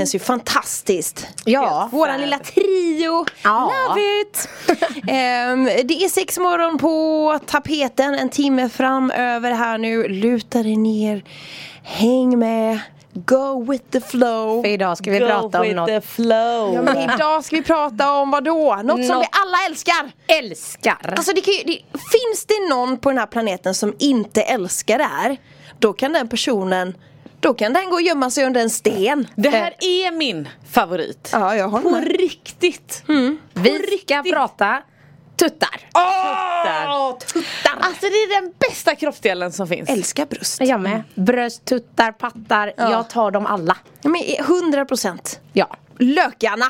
Känns 0.00 0.14
ju 0.14 0.18
fantastiskt. 0.18 1.26
Ja. 1.44 1.88
Våran 1.92 2.20
lilla 2.20 2.38
trio. 2.38 3.26
Ja. 3.44 3.72
Love 3.88 4.20
it! 4.20 4.48
Ehm, 5.08 5.64
det 5.64 6.04
är 6.04 6.08
sex 6.08 6.38
morgon 6.38 6.78
på 6.78 7.38
tapeten. 7.46 8.14
En 8.14 8.28
timme 8.28 8.68
framöver 8.68 9.50
här 9.52 9.78
nu. 9.78 10.08
Luta 10.08 10.62
dig 10.62 10.76
ner. 10.76 11.24
Häng 11.82 12.38
med. 12.38 12.78
Go 13.12 13.70
with 13.70 13.84
the 13.90 14.00
flow. 14.00 14.62
För 14.62 14.68
idag 14.70 14.98
ska 14.98 15.10
vi 15.10 15.18
Go 15.18 15.26
prata 15.26 15.58
om 15.60 15.64
with 15.66 15.76
något 15.76 15.88
the 15.88 16.00
flow. 16.00 16.74
Ja, 16.74 16.82
men 16.82 17.10
idag 17.10 17.44
ska 17.44 17.56
vi 17.56 17.62
prata 17.62 18.12
om 18.12 18.30
vad 18.30 18.44
då? 18.44 18.80
Något 18.84 19.06
som 19.06 19.14
Nå- 19.14 19.20
vi 19.20 19.28
alla 19.30 19.58
älskar. 19.68 20.10
älskar. 20.26 21.14
Alltså 21.16 21.32
det 21.32 21.40
kan 21.40 21.54
ju, 21.54 21.62
det, 21.64 21.78
finns 21.92 22.46
det 22.46 22.68
någon 22.70 22.98
på 22.98 23.10
den 23.10 23.18
här 23.18 23.26
planeten 23.26 23.74
som 23.74 23.94
inte 23.98 24.42
älskar 24.42 24.98
det 24.98 25.04
här 25.04 25.36
Då 25.78 25.92
kan 25.92 26.12
den 26.12 26.28
personen 26.28 26.94
Då 27.40 27.54
kan 27.54 27.72
den 27.72 27.84
gå 27.90 27.92
och 27.94 28.02
gömma 28.02 28.30
sig 28.30 28.44
under 28.44 28.60
en 28.60 28.70
sten 28.70 29.28
Det 29.36 29.48
här 29.50 29.74
är 29.78 30.12
min 30.12 30.48
favorit. 30.72 31.28
Ja 31.32 31.56
jag 31.56 31.68
har 31.68 31.80
På 31.80 31.90
med. 31.90 32.04
riktigt. 32.20 33.02
vi 33.54 33.98
ska 34.06 34.22
prata 34.22 34.82
tuttar. 35.36 35.80
Åh, 35.94 37.18
tuttar! 37.18 37.72
Alltså 37.80 38.00
det 38.00 38.06
är 38.06 38.40
den 38.42 38.52
bästa 38.58 38.94
kroppsdelen 38.94 39.52
som 39.52 39.66
finns. 39.66 39.90
Älskar 39.90 40.26
bröst 40.26 40.60
Jag 40.60 40.80
med. 40.80 41.02
Bröst, 41.14 41.64
tuttar, 41.64 42.12
pattar. 42.12 42.72
Ja. 42.76 42.90
Jag 42.90 43.10
tar 43.10 43.30
dem 43.30 43.46
alla. 43.46 43.76
men 44.02 44.22
100 44.38 44.84
procent 44.84 45.40
Ja. 45.52 45.76
Lökarna 45.98 46.66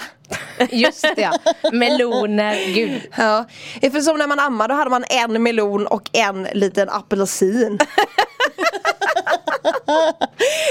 Just 0.71 1.03
det 1.03 1.15
ja. 1.17 1.33
Meloner, 1.73 2.75
gud. 2.75 3.01
Ja, 3.17 3.45
för 3.81 4.01
som 4.01 4.19
när 4.19 4.27
man 4.27 4.39
ammar 4.41 4.69
då 4.69 4.75
hade 4.75 4.91
man 4.91 5.05
en 5.09 5.43
melon 5.43 5.87
och 5.87 6.11
en 6.13 6.43
liten 6.43 6.89
apelsin 6.89 7.79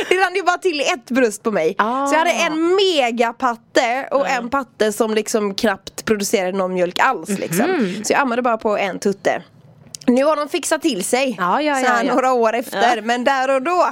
Det 0.09 0.15
rann 0.15 0.35
ju 0.35 0.43
bara 0.43 0.57
till 0.57 0.81
ett 0.81 1.05
bröst 1.11 1.43
på 1.43 1.51
mig 1.51 1.75
Ah. 1.77 2.07
Så 2.07 2.13
jag 2.13 2.19
hade 2.19 2.31
en 2.31 2.75
megapatte 2.75 4.07
och 4.11 4.29
en 4.29 4.49
patte 4.49 4.91
som 4.93 5.13
liksom 5.13 5.55
knappt 5.55 6.05
producerade 6.05 6.57
någon 6.57 6.73
mjölk 6.73 6.99
alls 6.99 7.29
liksom 7.29 7.65
Mhm. 7.71 8.03
Så 8.03 8.13
jag 8.13 8.21
ammade 8.21 8.41
bara 8.41 8.57
på 8.57 8.77
en 8.77 8.99
tutte 8.99 9.43
Nu 10.07 10.23
har 10.23 10.35
de 10.35 10.49
fixat 10.49 10.81
till 10.81 11.03
sig 11.03 11.35
Ja, 11.39 11.61
ja, 11.61 11.75
så 11.75 11.85
ja, 11.85 11.89
här 11.89 12.03
ja. 12.03 12.13
några 12.13 12.33
år 12.33 12.53
efter 12.53 13.01
men 13.01 13.23
där 13.23 13.55
och 13.55 13.61
då 13.61 13.89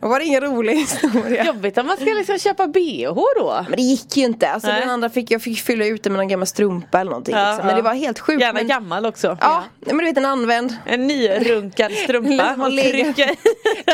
Då 0.00 0.08
var 0.08 0.18
det 0.18 0.24
ingen 0.24 0.40
rolig 0.40 0.76
historia 0.76 1.44
Jobbigt 1.44 1.78
om 1.78 1.86
man 1.86 1.96
ska 1.96 2.04
liksom 2.04 2.38
köpa 2.38 2.66
bh 2.66 3.04
då. 3.36 3.64
men 3.68 3.76
det 3.76 3.82
gick 3.82 4.16
ju 4.16 4.24
inte, 4.24 4.50
alltså 4.50 4.68
Nej. 4.68 4.80
den 4.80 4.90
andra 4.90 5.10
fick 5.10 5.30
jag 5.30 5.42
fick 5.42 5.60
fylla 5.60 5.86
ut 5.86 6.02
det 6.02 6.10
med 6.10 6.16
någon 6.18 6.28
gammal 6.28 6.46
strumpa 6.46 7.00
eller 7.00 7.10
någonting 7.10 7.34
Ja, 7.34 7.44
liksom. 7.50 7.66
Men 7.66 7.70
ja. 7.70 7.76
det 7.76 7.82
var 7.82 7.94
helt 7.94 8.18
sjukt 8.18 8.40
Gärna 8.40 8.52
men... 8.52 8.68
gammal 8.68 9.06
också. 9.06 9.38
Ja, 9.40 9.64
men 9.86 9.98
du 9.98 10.04
vet 10.04 10.16
en 10.16 10.24
använd 10.24 10.76
En 10.86 11.06
nyrunkad 11.06 11.92
strumpa 11.92 12.28
Liksom 12.30 12.60
och 12.62 12.70
legat- 12.72 12.90
trycka 13.16 13.32
i. 13.32 13.36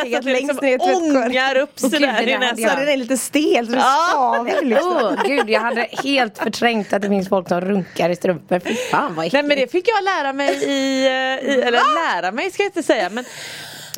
legat 0.05 0.25
det 0.25 0.33
längst 0.33 0.42
liksom 0.42 0.56
ner 0.67 0.75
i 0.91 0.95
ångar 0.95 1.56
upp 1.56 1.73
sådär 1.81 2.01
det 2.25 2.31
i 2.33 2.39
näsan. 2.39 2.79
den 2.79 2.89
är 2.89 2.97
lite 2.97 3.17
stel 3.17 3.67
så 3.67 3.73
det 3.73 3.79
Ja. 3.79 4.47
liksom. 4.62 4.97
Åh 5.03 5.12
gud, 5.27 5.51
jag 5.51 5.61
hade 5.61 5.86
helt 6.05 6.39
förträngt 6.39 6.92
att 6.92 7.03
det 7.03 7.08
finns 7.08 7.29
folk 7.29 7.48
som 7.48 7.61
runkar 7.61 8.11
i 8.11 8.17
strumpor. 8.17 8.58
Fy 8.64 8.75
fan 8.75 9.14
vad 9.14 9.33
Nej 9.33 9.42
men 9.42 9.48
det 9.48 9.55
äckligt. 9.55 9.73
fick 9.73 9.89
jag 9.89 10.05
lära 10.05 10.33
mig 10.33 10.51
i, 10.64 11.06
eh, 11.06 11.51
i 11.51 11.61
eller 11.62 11.81
lära 12.12 12.33
mig 12.33 12.51
ska 12.51 12.62
jag 12.62 12.69
inte 12.69 12.83
säga 12.83 13.11
men 13.11 13.24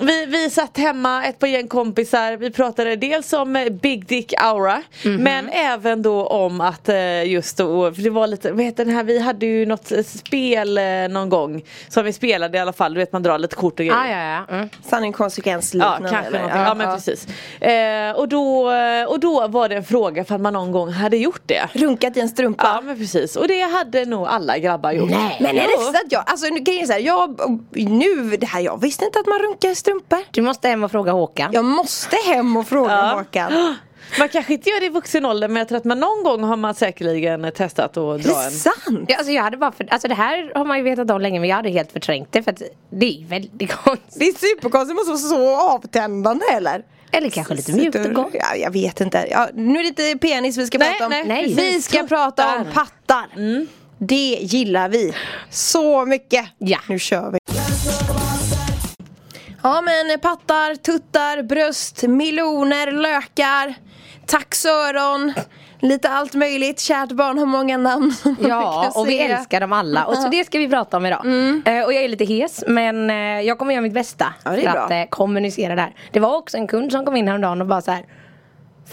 vi, 0.01 0.27
vi 0.27 0.51
satt 0.51 0.79
hemma, 0.79 1.25
ett 1.25 1.39
par 1.39 1.47
gäng 1.47 1.69
kompisar, 1.69 2.37
vi 2.37 2.51
pratade 2.51 2.97
dels 2.97 3.33
om 3.33 3.57
eh, 3.57 3.69
Big 3.71 4.07
Dick 4.07 4.35
Aura 4.39 4.83
Men 5.19 5.49
även 5.49 6.03
då 6.03 6.27
om 6.27 6.61
att 6.61 6.89
eh, 6.89 7.25
just 7.25 7.57
då, 7.57 7.93
för 7.93 8.03
det 8.03 8.11
var 8.11 8.27
lite, 8.27 8.53
vad 8.53 8.65
heter 8.65 8.85
den 8.85 8.95
här, 8.95 9.05
vi 9.05 9.19
hade 9.19 9.47
ju 9.47 9.67
något 9.67 9.93
eh, 9.93 10.03
spel 10.03 10.81
någon 11.11 11.29
gång 11.29 11.63
Som 11.89 12.05
vi 12.05 12.13
spelade 12.13 12.59
i 12.59 12.61
alla 12.61 12.73
fall, 12.73 12.95
du 12.95 13.01
vet 13.01 13.13
man 13.13 13.23
drar 13.23 13.39
lite 13.39 13.57
kort 13.57 13.73
och 13.73 13.87
grejer 13.87 13.97
Ah, 13.97 14.09
ja, 14.09 14.45
ja. 14.49 14.55
Mm. 14.57 14.69
Sanning 14.85 15.13
konsekvens 15.13 15.75
Ja, 15.75 15.79
liknande, 15.79 16.09
kanske 16.11 16.29
eller? 16.29 16.39
någonting. 16.39 16.63
Ja, 16.63 16.75
men 16.75 16.95
precis. 16.95 17.27
Eh, 17.61 18.11
och, 18.21 18.29
då, 18.29 18.73
och 19.09 19.21
då 19.21 19.49
var 19.49 19.69
det 19.69 19.77
en 19.77 19.85
fråga 19.85 20.25
för 20.25 20.35
att 20.35 20.41
man 20.41 20.53
någon 20.53 20.73
gång 20.73 20.91
hade 20.91 21.17
gjort 21.17 21.43
det. 21.47 21.69
Runkat 21.73 22.17
i 22.17 22.21
en 22.21 22.29
strumpa. 22.29 22.65
Ja 22.65 22.81
men 22.81 22.99
precis 22.99 23.37
och 23.37 23.49
det 23.49 23.61
hade 23.61 24.05
nog 24.05 24.27
alla 24.27 24.59
grabbar 24.59 24.93
gjort. 24.93 25.11
Nej. 25.11 25.37
Men 25.41 25.57
är 25.57 25.63
det 25.63 25.83
så 25.83 25.89
att 25.89 26.13
jag, 26.13 26.23
alltså 26.27 26.47
nu 26.47 26.61
grejen 26.61 26.83
är 26.83 26.87
så 26.87 26.93
här, 26.93 27.01
jag, 27.01 27.41
nu, 27.71 28.37
det 28.37 28.47
här, 28.47 28.61
jag 28.61 28.81
visste 28.81 29.05
inte 29.05 29.19
att 29.21 29.27
man 29.27 29.39
runkar 29.39 29.75
strumpor. 29.87 30.19
Du 30.31 30.43
måste 30.43 30.69
hem 30.69 30.85
och 30.85 30.91
fråga 30.91 31.13
Håkan. 31.13 31.51
Jag 31.53 31.65
måste 31.65 32.17
hem 32.27 32.57
och 32.57 32.69
fråga 32.69 32.93
Ja. 32.93 33.15
Håkan. 33.19 33.53
Man 34.19 34.29
kanske 34.29 34.53
inte 34.53 34.71
gör 34.71 34.81
det 34.81 34.87
i 34.87 34.89
vuxen 34.89 35.27
ålder 35.27 35.49
men 35.49 35.57
jag 35.57 35.69
tror 35.69 35.79
att 35.79 35.85
man 35.85 36.01
någon 36.01 36.23
gång 36.25 36.45
har 36.45 36.57
man 36.57 36.75
säkerligen 36.75 37.53
testat 37.57 37.97
att 37.97 38.23
dra 38.23 38.39
det 38.39 38.45
en 38.45 38.51
sant? 38.51 39.05
Ja, 39.09 39.17
alltså 39.17 39.33
jag 39.33 39.43
hade 39.43 39.57
bara 39.57 39.73
för, 39.73 39.87
alltså 39.91 40.09
det 40.09 40.15
här 40.15 40.53
har 40.55 40.65
man 40.65 40.77
ju 40.79 40.83
vetat 40.85 41.11
om 41.11 41.21
länge 41.21 41.41
men 41.41 41.49
jag 41.49 41.57
hade 41.57 41.69
helt 41.71 41.93
förträngt 41.93 42.33
det 42.33 42.43
för 42.43 42.51
att 42.51 42.63
det 42.91 43.07
är 43.07 43.27
väldigt 43.27 43.73
konstigt. 43.73 44.19
Det 44.19 44.25
är 44.25 44.33
superkonstigt, 44.55 44.89
det 44.89 44.95
måste 44.95 45.11
vara 45.29 45.41
så 45.41 45.57
avtändande 45.75 46.45
eller? 46.53 46.83
Eller 47.13 47.31
kanske 47.31 47.55
lite 47.55 47.73
mjukt 47.73 47.97
och 48.07 48.15
gott. 48.15 48.31
Ja, 48.33 48.57
jag 48.57 48.71
vet 48.71 49.01
inte. 49.01 49.27
Ja, 49.31 49.49
nu 49.55 49.79
är 49.79 49.83
det 49.83 49.89
inte 49.89 50.19
penis 50.29 50.57
vi 50.57 50.67
ska 50.67 50.79
Nej, 50.79 50.91
prata 50.91 51.05
om. 51.07 51.11
nej, 51.11 51.25
Nej. 51.27 51.55
Vi 51.55 51.83
ska 51.83 52.03
prata 52.03 52.57
om 52.57 52.65
pattar. 52.75 53.27
Det 53.99 54.39
gillar 54.41 54.89
vi. 54.89 55.15
Så 55.51 56.05
mycket. 56.07 56.47
Ja. 56.59 56.79
Nu 56.89 56.99
kör 56.99 57.31
vi. 57.31 57.39
Ja 59.67 59.81
men 59.81 60.21
pattar, 60.21 60.75
tuttar, 60.75 61.43
bröst, 61.43 62.03
meloner, 62.03 62.93
lökar, 62.93 63.75
taxöron, 64.27 65.33
lite 65.81 66.09
allt 66.11 66.35
möjligt. 66.35 66.81
Kärt 66.81 67.13
barn 67.13 67.39
har 67.39 67.47
många 67.47 67.77
namn. 67.77 68.15
Ja, 68.41 68.93
och 68.95 69.09
vi 69.09 69.19
älskar 69.19 69.61
dem 69.61 69.73
alla. 69.73 70.05
Och 70.05 70.17
så 70.17 70.29
det 70.29 70.45
ska 70.45 70.59
vi 70.59 70.69
prata 70.69 70.97
om 70.97 71.07
idag. 71.07 71.27
Eh, 71.67 71.85
och 71.85 71.93
jag 71.93 72.05
är 72.05 72.09
lite 72.09 72.25
hes, 72.25 72.65
men 72.67 73.11
eh, 73.11 73.17
jag 73.17 73.59
kommer 73.59 73.73
göra 73.73 73.83
mitt 73.83 73.93
bästa 73.93 74.35
Ja, 74.45 74.51
för 74.51 74.63
bra. 74.63 74.71
att 74.71 74.91
eh, 74.91 75.05
kommunicera 75.09 75.75
det 75.75 75.81
här. 75.83 75.95
Det 76.13 76.21
var 76.21 76.37
också 76.37 76.57
en 76.57 76.67
kund 76.67 76.93
som 76.93 77.05
kom 77.05 77.17
in 77.17 77.29
häromdagen 77.29 77.61
och 77.61 77.67
bara 77.67 77.81
så 77.81 77.91
här. 77.91 78.05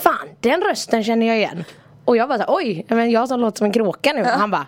Fan, 0.03 0.27
den 0.39 0.61
rösten 0.61 1.03
känner 1.03 1.27
jag 1.27 1.37
igen. 1.37 1.63
Och 2.05 2.17
jag 2.17 2.29
bara 2.29 2.37
så 2.37 2.43
här, 2.43 2.55
oj, 2.55 2.85
men 2.89 3.11
jag 3.11 3.27
som 3.27 3.39
låter 3.39 3.57
som 3.57 3.65
en 3.65 3.73
kråka 3.73 4.13
nu. 4.13 4.21
Och 4.21 4.27
han 4.27 4.51
bara, 4.51 4.67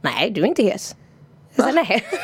nej 0.00 0.30
du 0.30 0.40
är 0.40 0.46
inte 0.46 0.62
hes. 0.62 0.96
Sa, 1.56 1.70
nej. 1.72 2.04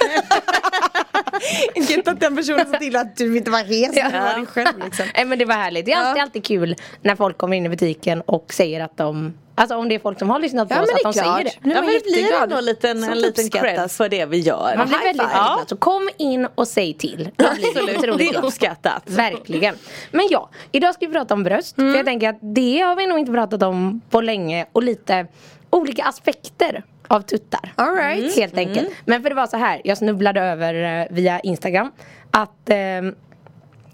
Inte 1.75 2.11
att 2.11 2.21
den 2.21 2.37
personen 2.37 2.67
såg 2.67 2.81
till 2.81 2.97
att 2.97 3.17
du 3.17 3.37
inte 3.37 3.51
var 3.51 3.59
hes. 3.65 3.97
Ja. 3.97 4.11
Var 4.21 4.37
dig 4.39 4.47
själv 4.47 4.85
liksom. 4.85 5.07
Nej 5.15 5.25
men 5.25 5.39
det 5.39 5.45
var 5.45 5.55
härligt. 5.55 5.87
Det 5.87 5.93
är 5.93 5.97
alltid, 5.97 6.19
Ja. 6.21 6.23
alltid 6.23 6.45
kul 6.45 6.77
när 7.03 7.17
folk 7.17 7.39
kommer 7.39 7.57
in 7.57 7.67
i 7.67 7.69
butiken 7.69 8.21
och 8.21 8.53
säger 8.53 8.81
att 8.81 8.97
de 8.97 9.35
Alltså 9.55 9.77
om 9.77 9.89
det 9.89 9.95
är 9.95 9.99
folk 9.99 10.19
som 10.19 10.31
har 10.31 10.39
lyssnat 10.39 10.69
på 10.69 10.75
Ja, 10.75 10.83
oss 10.83 10.89
att 10.89 10.95
det 10.95 11.01
är 11.01 11.05
de 11.05 11.13
klart. 11.13 11.37
säger 11.37 11.45
det. 11.45 11.69
Nu 11.69 11.75
Ja 11.75 11.83
men 11.83 11.91
det 11.93 12.03
blir 12.03 12.33
ändå 12.43 12.57
en 12.57 12.65
liten, 12.65 13.05
en 13.05 13.21
liten 13.21 13.51
cred 13.51 13.91
för 13.91 14.09
det 14.09 14.27
vi 14.27 14.39
gör. 14.39 14.75
Man 14.77 14.87
blir 14.89 14.97
high 14.99 15.07
väldigt, 15.07 15.31
glad. 15.31 15.69
Så 15.69 15.77
kom 15.77 16.09
in 16.17 16.49
och 16.55 16.69
säg 16.69 16.95
till. 16.95 17.31
Blir 17.37 18.19
det 18.19 18.25
är 18.25 18.45
uppskattat. 18.45 19.03
Verkligen. 19.07 19.75
Men 20.11 20.27
ja, 20.31 20.51
idag 20.73 20.95
ska 20.95 21.07
vi 21.07 21.13
prata 21.13 21.35
om 21.35 21.43
bröst. 21.43 21.75
För 21.77 21.97
jag 21.97 22.07
tänker 22.07 22.29
att 22.29 22.39
det 22.55 22.79
har 22.79 22.97
vi 22.97 23.07
nog 23.07 23.19
inte 23.19 23.33
pratat 23.33 23.63
om 23.63 24.01
på 24.11 24.21
länge. 24.21 24.67
Och 24.73 24.83
lite 24.83 25.27
olika 25.71 26.05
aspekter 26.05 26.85
av 27.09 27.21
tuttar. 27.21 27.73
All 27.77 27.95
right. 27.95 28.37
Helt 28.37 28.59
enkelt. 28.59 28.89
Men 29.05 29.23
för 29.23 29.29
det 29.29 29.35
var 29.35 29.47
så 29.47 29.57
här, 29.57 29.81
jag 29.85 29.99
snubblade 29.99 30.41
över 30.41 31.01
eh, 31.01 31.07
via 31.11 31.41
Instagram. 31.41 31.93
Att 32.31 32.71
eh, 32.71 33.13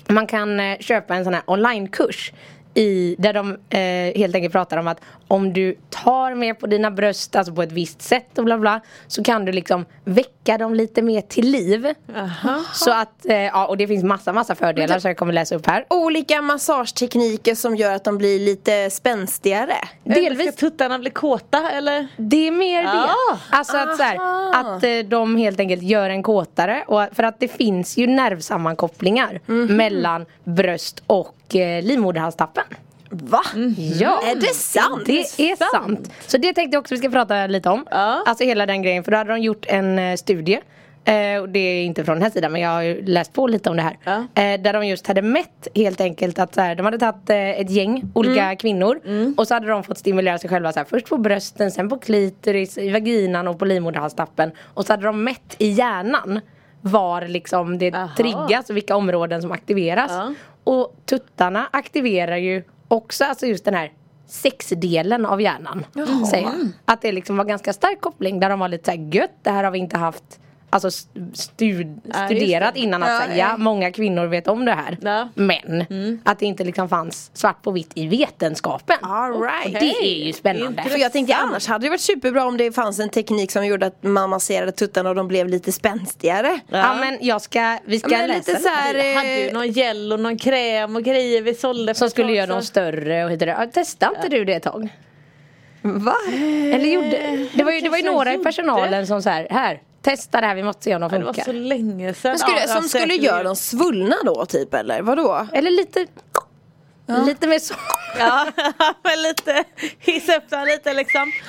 man 0.09 0.27
kan 0.27 0.61
eh, 0.61 0.79
köpa 0.79 1.15
en 1.15 1.25
sån 1.25 1.35
här 1.35 1.43
onlinekurs. 1.47 2.33
I, 2.75 3.17
där 3.19 3.33
de 3.33 3.57
eh, 3.71 4.19
helt 4.19 4.35
enkelt 4.35 4.53
pratar 4.53 4.77
om 4.77 4.89
att 4.89 5.01
om 5.29 5.53
du 5.53 5.77
tar 5.91 6.35
mer 6.35 6.55
på 6.55 6.67
dina 6.67 6.91
bröst, 6.91 7.37
alltså 7.37 7.55
på 7.55 7.63
ett 7.63 7.73
visst 7.73 8.03
sätt 8.03 8.39
och 8.39 8.45
bla 8.45 8.59
bla 8.59 8.81
Så 9.07 9.25
kan 9.25 9.45
du 9.45 9.53
liksom 9.53 9.87
väcka 10.05 10.59
dem 10.59 10.75
lite 10.75 11.03
mer 11.03 11.21
till 11.21 11.51
liv 11.51 11.95
Så 12.75 12.93
att, 12.93 13.27
eh, 13.27 13.37
ja 13.37 13.67
och 13.67 13.77
det 13.77 13.87
finns 13.87 14.05
massa 14.05 14.33
massa 14.33 14.55
fördelar 14.55 14.99
så 14.99 15.09
jag 15.09 15.17
kommer 15.17 15.33
läsa 15.33 15.55
upp 15.55 15.67
här 15.67 15.85
Olika 15.91 16.43
massagetekniker 16.43 17.55
som 17.55 17.77
gör 17.77 17.95
att 17.95 18.05
de 18.05 18.19
blir 18.19 18.39
lite 18.39 18.91
spänstigare. 18.91 19.75
Delvis. 20.05 20.53
Ska 20.53 20.71
tuttarna 20.71 20.99
bli 20.99 21.11
kåta 21.11 21.71
eller? 21.71 22.09
Det 22.17 22.49
är 22.49 22.51
mer 22.51 22.83
det. 22.83 22.89
Ah. 22.89 23.39
Alltså 23.51 23.77
att, 23.77 23.97
så 23.97 24.03
här, 24.03 24.19
att 24.55 24.85
eh, 24.85 24.99
de 25.09 25.37
helt 25.37 25.61
enkelt 25.61 25.83
gör 25.83 26.11
en 26.11 26.23
kåtare. 26.23 26.85
Och, 26.87 27.05
för 27.13 27.23
att 27.23 27.41
det 27.41 27.49
finns 27.49 27.97
ju 27.97 28.07
nervsammankopplingar 28.07 29.41
mellan 29.67 30.27
bröst 30.45 31.03
och 31.07 31.38
eh, 31.57 31.83
livmoderhalstappen. 31.85 32.65
Va? 33.11 33.41
Ja, 34.01 34.21
Är 34.27 34.35
det 34.35 34.55
sant? 34.55 35.03
Det 35.07 35.21
är 35.51 35.71
sant. 35.81 36.13
Så 36.27 36.39
det 36.39 36.53
tänkte 36.53 36.75
jag 36.75 36.81
också 36.81 36.95
vi 36.95 36.99
ska 36.99 37.09
prata 37.11 37.47
lite 37.47 37.69
om. 37.71 37.87
Ja. 37.91 38.23
Alltså 38.27 38.45
hela 38.45 38.67
den 38.67 38.83
grejen. 38.83 39.05
För 39.05 39.11
då 39.11 39.17
hade 39.17 39.31
de 39.33 39.41
gjort 39.41 39.67
en 39.69 39.99
eh, 39.99 40.17
studie. 40.17 40.61
Eh, 41.05 41.41
och 41.41 41.49
det 41.49 41.59
är 41.59 41.85
inte 41.85 42.05
från 42.05 42.15
den 42.17 42.23
här 42.23 42.31
sidan 42.31 42.53
men 42.53 42.61
jag 42.61 42.71
har 42.71 42.83
ju 42.83 43.05
läst 43.07 43.33
på 43.33 43.47
lite 43.47 43.71
om 43.71 43.77
det 43.77 43.83
här. 43.83 43.97
Ja. 44.05 44.43
Eh, 44.43 44.61
där 44.61 44.73
de 44.73 44.87
just 44.87 45.07
hade 45.07 45.23
mätt 45.23 45.69
helt 45.75 46.01
enkelt 46.01 46.39
att 46.39 46.55
så 46.55 46.61
här, 46.61 46.75
de 46.75 46.83
hade 46.83 46.99
tagit 46.99 47.31
eh, 47.31 47.37
ett 47.61 47.71
gäng 47.71 48.03
olika 48.15 48.43
Mm. 48.43 48.57
kvinnor 48.57 49.01
och 49.37 49.49
så 49.49 49.55
hade 49.55 49.67
de 49.69 49.85
fått 49.85 49.99
stimulera 49.99 50.39
sig 50.39 50.51
själva 50.51 50.73
så 50.73 50.79
här, 50.79 50.87
först 50.91 51.09
på 51.09 51.17
brösten, 51.17 51.71
sen 51.71 51.89
på 51.89 51.99
klitoris, 51.99 52.79
i 52.79 52.91
vaginan 52.91 53.49
och 53.49 53.59
på 53.59 53.65
livmoderhalstappen. 53.65 54.51
Och 54.75 54.87
så 54.87 54.93
hade 54.93 55.03
de 55.07 55.25
mätt 55.25 55.55
i 55.59 55.69
hjärnan 55.69 56.41
var 56.81 57.23
liksom 57.23 57.79
det 57.79 57.95
Aha. 57.95 58.09
triggas 58.17 58.71
och 58.71 58.77
vilka 58.77 58.97
områden 58.97 59.43
som 59.43 59.53
aktiveras. 59.53 60.11
Ja. 60.11 60.35
Och 60.69 60.97
tuttarna 61.07 61.69
aktiverar 61.73 62.37
ju 62.37 62.65
också 62.89 63.25
alltså 63.25 63.47
just 63.47 63.65
den 63.65 63.75
här 63.75 63.93
sexdelen 64.27 65.27
av 65.27 65.41
hjärnan. 65.41 65.85
Säger 66.31 66.45
jag. 66.47 66.55
Att 66.85 67.03
det 67.03 67.13
liksom 67.13 67.37
var 67.37 67.45
ganska 67.45 67.73
stark 67.73 68.01
koppling 68.01 68.41
där 68.41 68.49
de 68.49 68.59
var 68.59 68.69
lite 68.69 68.85
såhär 68.85 69.15
gött, 69.15 69.35
det 69.43 69.51
här 69.51 69.65
har 69.65 69.71
vi 69.71 69.79
inte 69.79 69.99
haft 69.99 70.41
Alltså 70.71 70.89
st- 70.89 71.09
stud- 71.35 72.01
Ja, 72.05 72.27
studerat 72.27 72.75
det. 72.75 72.81
innan 72.81 73.03
att 73.03 73.09
Ja, 73.09 73.21
säga, 73.21 73.37
ja. 73.37 73.49
ja, 73.51 73.57
många 73.57 73.93
kvinnor 73.93 74.27
vet 74.27 74.49
om 74.49 74.65
det 74.65 74.73
här. 74.73 74.99
Ja. 75.03 75.29
Men 75.35 75.87
att 76.25 76.39
det 76.39 76.47
inte 76.47 76.65
liksom 76.65 76.89
fanns 76.89 77.31
svart 77.35 77.63
på 77.63 77.71
vitt 77.71 77.91
i 77.95 78.07
vetenskapen. 78.07 78.97
All 79.03 79.41
right. 79.43 79.67
Och 79.67 79.73
det 79.73 79.95
är 80.05 80.27
ju 80.27 80.33
spännande. 80.33 80.83
För 80.83 80.99
jag 80.99 81.13
tänkte 81.13 81.35
annars 81.35 81.67
hade 81.67 81.85
det 81.87 81.91
varit 81.91 82.01
superbra 82.01 82.45
om 82.45 82.57
det 82.57 82.73
fanns 82.73 82.99
en 83.01 83.09
teknik 83.09 83.51
som 83.53 83.67
gjorde 83.67 83.87
att 83.87 84.03
man 84.03 84.31
masserade 84.31 84.73
tuttarna 84.73 85.09
och 85.09 85.15
de 85.15 85.29
blev 85.29 85.49
lite 85.49 85.73
spänstigare. 85.73 86.61
Ja 86.71 86.95
men 86.95 87.19
jag 87.21 87.43
ska, 87.43 87.79
vi 87.85 87.99
ska 87.99 88.09
Men 88.09 88.29
läsa 88.29 88.51
lite 88.53 88.63
så 88.63 88.69
här, 88.69 88.95
Vi 88.95 89.15
hade 89.15 89.39
ju 89.41 89.47
eh, 89.49 89.53
någon 89.55 89.69
gel 89.73 90.13
och 90.13 90.21
någon 90.21 90.39
kräm 90.39 90.97
och 90.97 91.03
grejer 91.03 91.43
vi 91.43 91.55
sålde 91.55 91.95
för 91.95 91.99
Som 91.99 92.11
skulle 92.11 92.33
göra 92.33 92.47
dem 92.47 92.63
större 92.63 93.25
och 93.25 93.31
hit 93.31 93.43
och 93.43 93.47
dit. 93.49 93.57
Ja, 93.59 93.67
Testade 93.67 94.17
inte 94.17 94.29
du 94.29 94.45
det 94.45 94.55
ett 94.55 94.63
tag? 94.63 94.89
Va? 95.83 96.15
Eller 96.75 96.85
gjorde, 96.93 97.47
det 97.55 97.65
var 97.65 97.73
ju, 97.73 97.81
det 97.81 97.89
var 97.89 97.99
ju 97.99 98.05
några 98.05 98.35
i 98.35 98.39
personalen 98.39 99.07
som 99.07 99.23
så 99.23 99.31
här, 99.31 99.47
här, 99.51 99.81
testa 100.11 100.41
det 100.41 100.47
här, 100.47 100.55
vi 100.55 100.63
måste 100.63 100.83
se 100.85 100.95
om 100.95 101.01
de 101.01 101.11
Det 101.11 101.19
var 101.19 101.25
funkar. 101.33 101.45
så 101.45 101.53
länge 101.53 102.15
sedan. 102.15 102.31
Men 102.31 102.39
skulle, 102.39 102.61
Ja, 102.61 102.67
som 102.67 102.83
skulle 102.89 103.15
göra 103.15 103.43
dem 103.43 103.57
svullna 103.57 104.17
då 104.25 104.47
typ 104.47 104.75
eller 104.75 105.03
vadå? 105.03 105.47
Eller 105.53 105.71
lite, 105.71 106.07
lite 107.27 107.47
mer 107.47 107.59
så. 107.59 107.75
Ja, 108.19 108.47
men 109.05 109.23
lite 109.23 109.65
hissa 109.99 110.37
upp 110.37 110.51
den 110.51 110.67
lite 110.67 110.93
liksom. 110.95 111.33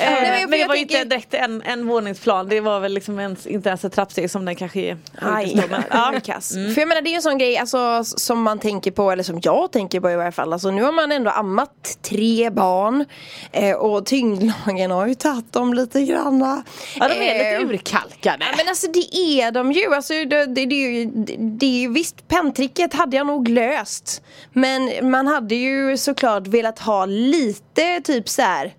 Eh, 0.00 0.10
men 0.12 0.22
men, 0.22 0.40
jag- 0.40 0.50
det 0.50 0.66
var 0.66 0.74
ju 0.74 0.80
tänker- 0.80 0.96
inte 1.02 1.08
direkt 1.08 1.34
en, 1.34 1.62
en 1.62 1.86
våningsplan. 1.86 2.48
Det 2.48 2.60
var 2.60 2.80
väl 2.80 2.92
liksom 2.94 3.18
ens, 3.20 3.46
inte 3.46 3.68
ens 3.68 3.84
ett 3.84 3.92
trappsteg 3.92 4.30
som 4.30 4.44
den 4.44 4.56
kanske 4.56 4.80
är. 4.80 4.96
Aj, 5.20 5.62
ja. 5.70 5.78
ja. 5.90 6.20
kass. 6.24 6.48
För 6.54 6.78
jag 6.80 6.88
menar 6.88 7.02
det 7.02 7.10
är 7.10 7.16
en 7.16 7.22
sån 7.22 7.38
grej 7.38 7.58
alltså, 7.58 8.04
som 8.04 8.42
man 8.42 8.58
tänker 8.58 8.90
på, 8.90 9.10
eller 9.10 9.22
som 9.22 9.40
jag 9.42 9.72
tänker 9.72 10.00
på 10.00 10.10
i 10.10 10.16
varje 10.16 10.32
fall. 10.32 10.52
Alltså, 10.52 10.70
nu 10.70 10.82
har 10.82 10.92
man 10.92 11.12
ändå 11.12 11.30
ammat 11.30 11.98
tre 12.02 12.50
barn 12.50 13.04
eh, 13.52 13.76
och 13.76 14.06
tyngdlagen 14.06 14.90
har 14.90 15.06
ju 15.06 15.14
tagit 15.14 15.52
dem 15.52 15.74
lite 15.74 16.02
granna. 16.02 16.62
ja, 16.96 17.08
de 17.08 17.14
är 17.14 17.54
Eh, 17.54 17.60
lite 17.60 17.72
urkalkade. 17.74 18.44
Ja, 18.50 18.54
men 18.56 18.68
alltså 18.68 18.86
det 18.92 19.16
är 19.16 19.50
de 19.52 19.72
ju. 19.72 19.94
Alltså, 19.94 20.12
det, 20.12 20.24
det, 20.24 20.46
det, 20.66 20.74
är 20.74 20.90
ju- 20.90 21.04
det, 21.14 21.36
det 21.38 21.66
ju 21.66 21.92
visst, 21.92 22.28
penntricket 22.28 22.94
hade 22.94 23.16
jag 23.16 23.26
nog 23.26 23.48
löst. 23.48 24.22
Men 24.52 24.90
man 25.10 25.26
hade 25.26 25.54
ju 25.54 25.96
såklart 25.96 26.46
velat 26.46 26.78
ha 26.78 27.06
lite 27.06 28.00
typ 28.04 28.28
så 28.28 28.42
här. 28.42 28.74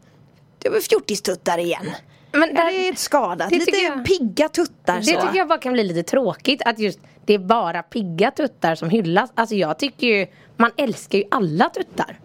Det 0.59 0.69
var 0.69 0.79
fjortistuttar 0.79 1.57
igen. 1.57 1.85
Men 2.31 2.55
där, 2.55 2.65
det 2.71 2.87
är 2.87 2.95
skadat. 2.95 3.49
det 3.49 3.55
Lite 3.59 3.77
jag- 3.77 4.05
pigga 4.05 4.49
tuttar 4.49 4.95
det 4.97 5.03
så. 5.03 5.21
tycker 5.21 5.35
jag 5.37 5.47
bara 5.47 5.59
kan 5.59 5.73
bli 5.73 5.83
lite 5.83 6.03
tråkigt 6.03 6.61
att 6.65 6.79
just 6.79 6.99
det 7.25 7.33
är 7.33 7.39
bara 7.39 7.83
pigga 7.83 8.31
tuttar 8.31 8.75
som 8.75 8.89
hyllas. 8.89 9.29
Alltså 9.35 9.55
jag 9.55 9.79
tycker 9.79 10.07
ju, 10.07 10.27
man 10.57 10.71
älskar 10.77 11.17
ju 11.17 11.23
alla 11.31 11.69
tuttar. 11.69 12.19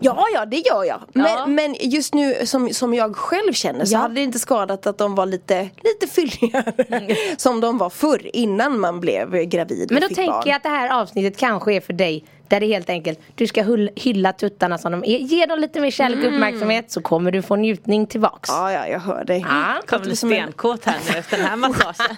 Ja, 0.00 0.24
ja 0.34 0.46
det 0.46 0.56
gör 0.56 0.84
jag. 0.84 1.00
Men, 1.12 1.26
Ja. 1.26 1.46
men 1.46 1.76
just 1.80 2.14
nu 2.14 2.46
som, 2.46 2.68
som 2.70 2.94
jag 2.94 3.16
själv 3.16 3.52
känner 3.52 3.84
så 3.84 3.94
Ja. 3.94 3.98
hade 3.98 4.14
det 4.14 4.20
inte 4.20 4.38
skadat 4.38 4.86
att 4.86 4.98
de 4.98 5.14
var 5.14 5.26
lite, 5.26 5.68
lite 5.82 6.14
fylligare. 6.14 7.16
Som 7.38 7.60
de 7.60 7.78
var 7.78 7.90
förr 7.90 8.30
innan 8.36 8.80
man 8.80 9.00
blev 9.00 9.36
gravid 9.44 9.90
Men 9.92 10.00
då 10.00 10.08
tänker 10.08 10.26
barn. 10.32 10.42
jag 10.46 10.56
att 10.56 10.62
det 10.62 10.68
här 10.68 11.00
avsnittet 11.00 11.38
kanske 11.38 11.74
är 11.74 11.80
för 11.80 11.92
dig 11.92 12.24
där 12.48 12.60
det 12.60 12.66
helt 12.66 12.90
enkelt, 12.90 13.20
du 13.34 13.46
ska 13.46 13.62
hylla 13.96 14.32
tuttarna 14.32 14.78
som 14.78 14.92
de 14.92 15.04
är. 15.04 15.18
Ge 15.18 15.46
dem 15.46 15.58
lite 15.58 15.80
mer 15.80 15.90
kärlek 15.90 16.18
och 16.24 16.32
uppmärksamhet 16.32 16.90
så 16.90 17.00
kommer 17.02 17.30
du 17.30 17.42
få 17.42 17.56
njutning 17.56 18.06
tillbaks. 18.06 18.48
Ja, 18.52 18.72
ja, 18.72 18.86
jag 18.88 19.00
hör 19.00 19.24
dig. 19.24 19.44
Ja, 19.48 19.74
Kommer 19.86 20.04
bli 20.04 20.16
som 20.16 20.32
en- 20.32 20.42
stenkåt 20.42 20.84
här 20.84 20.96
nu 21.12 21.18
efter 21.18 21.36
den 21.36 21.46
här 21.46 21.56
massagen. 21.56 22.16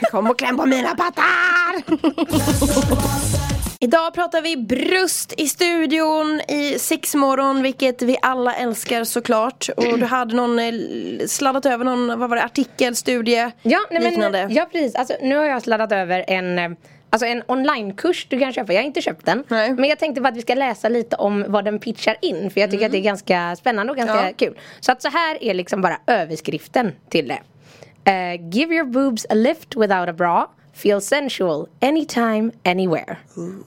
Kom 0.10 0.30
och 0.30 0.38
kläm 0.38 0.56
på 0.56 0.66
mina 0.66 0.88
pattar! 0.94 1.82
Idag 3.80 4.14
pratar 4.14 4.42
vi 4.42 4.56
bröst 4.56 5.34
i 5.36 5.48
studion 5.48 6.40
i 6.48 6.78
sexmorgon 6.78 7.62
vilket 7.62 8.02
vi 8.02 8.16
alla 8.22 8.54
älskar 8.54 9.04
såklart. 9.04 9.68
Och 9.76 9.98
du 9.98 10.04
hade 10.04 10.34
någon 10.36 10.58
eh, 10.58 10.72
sladdat 11.26 11.66
över 11.66 11.84
någon, 11.84 12.18
vad 12.18 12.30
var 12.30 12.36
det, 12.36 12.44
artikel, 12.44 12.96
studie, 12.96 13.50
Ja, 13.62 13.78
nej, 13.90 14.02
liknande. 14.02 14.46
men, 14.46 14.54
ja 14.54 14.68
precis. 14.72 14.94
Alltså, 14.94 15.14
nu 15.22 15.36
har 15.36 15.44
jag 15.44 15.62
sladdat 15.62 15.92
över 15.92 16.24
en 16.28 16.58
eh, 16.58 16.70
Alltså 17.12 17.26
en 17.26 17.42
onlinekurs 17.46 18.26
du 18.30 18.38
kan 18.38 18.52
köpa, 18.52 18.72
jag 18.72 18.80
har 18.80 18.86
inte 18.86 19.00
köpt 19.02 19.26
den. 19.26 19.44
Nej. 19.48 19.72
Men 19.72 19.84
jag 19.84 19.98
tänkte 19.98 20.20
bara 20.20 20.28
att 20.28 20.36
vi 20.36 20.42
ska 20.42 20.54
läsa 20.54 20.88
lite 20.88 21.16
om 21.16 21.44
vad 21.48 21.64
den 21.64 21.78
pitchar 21.78 22.16
in. 22.22 22.50
För 22.50 22.60
jag 22.60 22.70
tycker 22.70 22.86
att 22.86 22.92
det 22.92 22.98
är 22.98 23.02
ganska 23.02 23.56
spännande 23.56 23.90
och 23.90 23.96
ganska 23.96 24.26
Ja. 24.26 24.32
kul. 24.36 24.58
Så 24.80 24.92
att 24.92 25.02
så 25.02 25.08
här 25.08 25.42
är 25.42 25.54
liksom 25.54 25.80
bara 25.82 25.98
överskriften 26.06 26.92
till 27.08 27.28
det. 27.28 27.38
Eh, 28.10 28.48
give 28.50 28.74
your 28.74 28.84
boobs 28.86 29.26
a 29.30 29.34
lift 29.34 29.76
without 29.76 30.08
a 30.08 30.12
bra. 30.12 30.50
Feel 30.74 31.00
sensual 31.00 31.66
anytime, 31.80 32.50
anywhere. 32.64 33.16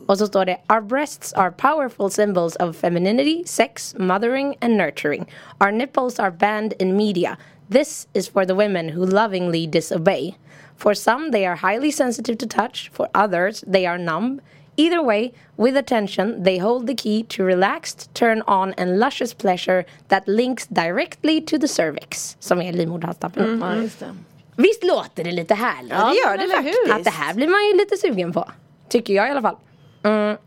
Och 0.08 0.18
så 0.18 0.28
står 0.28 0.46
det 0.46 0.58
Our 0.70 0.82
breasts 0.82 1.34
are 1.34 1.52
powerful 1.52 2.10
symbols 2.12 2.56
of 2.56 2.76
femininity, 2.78 3.44
sex, 3.46 3.96
mothering 3.98 4.56
and 4.62 4.78
nurturing. 4.78 5.26
Our 5.60 5.72
nipples 5.72 6.20
are 6.20 6.32
banned 6.32 6.74
in 6.80 6.98
media. 6.98 7.38
This 7.72 8.08
is 8.14 8.30
for 8.30 8.46
the 8.46 8.54
women 8.54 8.90
who 8.90 9.06
lovingly 9.06 9.68
disobey. 9.68 10.34
For 10.78 10.94
some, 10.94 11.32
they 11.32 11.46
are 11.46 11.56
highly 11.56 11.92
sensitive 11.92 12.38
to 12.38 12.48
touch. 12.48 12.92
For 12.94 13.08
others, 13.14 13.64
they 13.68 13.86
are 13.86 13.98
numb. 13.98 14.42
Either 14.78 15.02
way, 15.02 15.32
with 15.56 15.78
attention, 15.78 16.44
they 16.44 16.58
hold 16.58 16.88
the 16.88 16.96
key 16.96 17.24
to 17.24 17.44
relaxed, 17.44 18.14
turn 18.14 18.42
on, 18.42 18.74
and 18.78 19.00
luscious 19.00 19.34
pleasure 19.34 19.86
that 20.08 20.28
links 20.28 20.68
directly 20.68 21.42
to 21.42 21.58
the 21.58 21.68
cervix, 21.68 22.38
som 22.40 22.62
är 22.62 22.74
livmoderhalstappen. 22.74 23.62
Ja, 23.62 23.76
just 23.76 24.00
det. 24.00 24.16
Visst 24.56 24.84
låter 24.84 25.24
det 25.24 25.32
lite 25.32 25.54
härligt? 25.54 25.92
Ja, 25.92 26.10
det 26.10 26.16
gör 26.16 26.38
det 26.38 26.56
faktiskt. 26.56 26.92
Att 26.92 27.04
det 27.04 27.10
här 27.10 27.34
blir 27.34 27.48
man 27.48 27.66
ju 27.68 27.78
lite 27.78 27.98
sugen 27.98 28.34
på. 28.34 28.52
Tycker 28.90 29.14
jag 29.14 29.28
i 29.28 29.32
alla 29.32 29.42
fall. 29.42 29.58
Mm. 30.04 30.38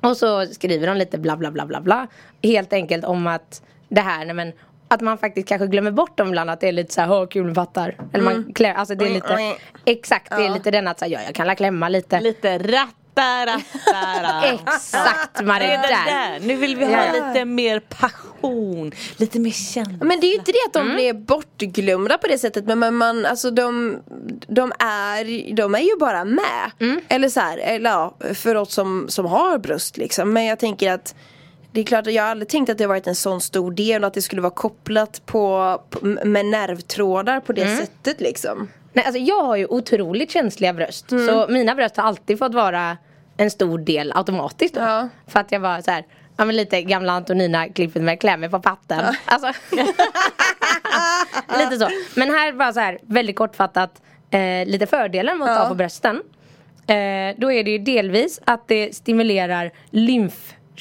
Och 0.00 0.16
så 0.16 0.46
skriver 0.46 0.86
de 0.86 0.96
lite 0.96 1.18
bla 1.18 1.36
bla 1.36 1.50
bla 1.50 1.66
bla 1.66 1.80
bla. 1.80 2.06
Helt 2.42 2.72
enkelt 2.72 3.04
om 3.04 3.26
att 3.26 3.62
det 3.88 4.00
här, 4.00 4.24
nej 4.24 4.34
men 4.34 4.52
att 4.90 5.00
man 5.00 5.18
faktiskt 5.18 5.48
kanske 5.48 5.66
glömmer 5.66 5.90
bort 5.90 6.18
dem 6.18 6.28
ibland 6.28 6.50
att 6.50 6.60
det 6.60 6.68
är 6.68 6.72
lite 6.72 6.94
såhär, 6.94 7.12
åh 7.12 7.26
kul 7.28 7.44
med 7.44 7.54
pattar. 7.54 7.96
Eller 8.12 8.24
man 8.24 8.52
klär, 8.54 8.74
alltså 8.74 8.94
det 8.94 9.04
är 9.06 9.10
lite, 9.10 9.32
Mm. 9.34 9.56
exakt 9.84 10.30
det 10.30 10.36
är 10.36 10.40
Ja. 10.48 10.54
lite 10.54 10.70
den 10.70 10.88
att 10.88 10.98
säga, 10.98 11.18
ja 11.20 11.26
jag 11.26 11.34
kan 11.34 11.46
la 11.46 11.54
klämma 11.54 11.88
lite. 11.88 12.20
Lite 12.20 12.58
ratta. 12.58 12.90
Exakt 14.42 15.42
Marie, 15.44 15.66
Det 15.68 15.74
är 15.74 15.82
det 15.82 15.88
där. 15.88 16.30
där. 16.32 16.46
Nu 16.46 16.56
vill 16.56 16.76
vi 16.76 16.84
ha 16.84 17.04
Ja. 17.06 17.12
lite 17.12 17.44
mer 17.44 17.80
passion, 17.80 18.92
lite 19.16 19.38
mer 19.40 19.50
känsla. 19.50 19.96
Men 20.04 20.20
det 20.20 20.26
är 20.26 20.28
ju 20.28 20.34
inte 20.34 20.52
det 20.52 20.58
att 20.68 20.76
Mm. 20.76 20.88
de 20.88 20.94
blev 20.94 21.16
bortglömda 21.24 22.18
på 22.18 22.26
det 22.26 22.38
sättet 22.38 22.64
men 22.66 22.78
man, 22.78 22.94
man 22.94 23.26
alltså 23.26 23.50
de, 23.50 23.98
de, 24.48 24.72
är, 24.78 25.54
de 25.54 25.74
är 25.74 25.78
ju 25.80 25.96
bara 26.00 26.24
med. 26.24 26.70
Mm. 26.80 27.00
Eller 27.08 27.28
så 27.28 27.40
här, 27.40 27.58
eller 27.58 27.90
ja, 27.90 28.16
för 28.34 28.54
oss 28.54 28.74
som, 28.74 29.06
som 29.08 29.26
har 29.26 29.58
bröst 29.58 29.96
liksom. 29.96 30.32
Men 30.32 30.44
jag 30.44 30.58
tänker 30.58 30.92
att 30.92 31.14
det 31.72 31.80
är 31.80 31.84
klart 31.84 32.06
att 32.06 32.12
jag 32.12 32.22
har 32.22 32.30
aldrig 32.30 32.48
tänkt 32.48 32.70
att 32.70 32.78
det 32.78 32.86
varit 32.86 33.06
en 33.06 33.14
sån 33.14 33.40
stor 33.40 33.70
del 33.72 34.04
och 34.04 34.08
att 34.08 34.14
det 34.14 34.22
skulle 34.22 34.42
vara 34.42 34.50
kopplat 34.54 35.22
på, 35.26 35.80
på 35.90 36.06
med 36.06 36.46
nervtrådar 36.46 37.40
på 37.40 37.52
det 37.52 37.62
Mm. 37.62 37.76
sättet 37.76 38.20
liksom. 38.20 38.68
Nej, 38.92 39.04
alltså 39.04 39.20
jag 39.20 39.42
har 39.42 39.56
ju 39.56 39.66
otroligt 39.66 40.30
känsliga 40.30 40.72
bröst. 40.72 41.12
Mm. 41.12 41.26
Så 41.26 41.46
mina 41.48 41.74
bröst 41.74 41.96
har 41.96 42.04
alltid 42.04 42.38
fått 42.38 42.54
vara 42.54 42.96
en 43.36 43.50
stor 43.50 43.78
del 43.78 44.12
automatiskt 44.14 44.74
då. 44.74 44.80
Ja. 44.80 45.08
För 45.26 45.40
att 45.40 45.52
jag 45.52 45.60
var 45.60 45.80
så 45.82 45.90
här, 45.90 46.04
ja 46.36 46.44
men 46.44 46.56
lite 46.56 46.82
gamla 46.82 47.12
Antonina 47.12 47.68
klippet 47.68 48.02
med 48.02 48.20
klämmor 48.20 48.48
på 48.48 48.60
patten. 48.60 49.00
Alltså. 49.24 49.52
lite 51.58 51.78
så. 51.78 51.88
Men 52.14 52.30
här 52.30 52.52
var 52.52 52.72
så 52.72 52.80
här 52.80 52.98
väldigt 53.02 53.36
kortfattat 53.36 54.02
eh, 54.30 54.66
lite 54.66 54.86
fördelar 54.86 55.34
med 55.34 55.48
att 55.48 55.56
ta 55.56 55.62
Ja. 55.62 55.68
på 55.68 55.74
brösten. 55.74 56.16
Eh, 56.86 57.36
då 57.38 57.52
är 57.52 57.64
det 57.64 57.70
ju 57.70 57.78
delvis 57.78 58.40
att 58.44 58.68
det 58.68 58.94
stimulerar 58.96 59.70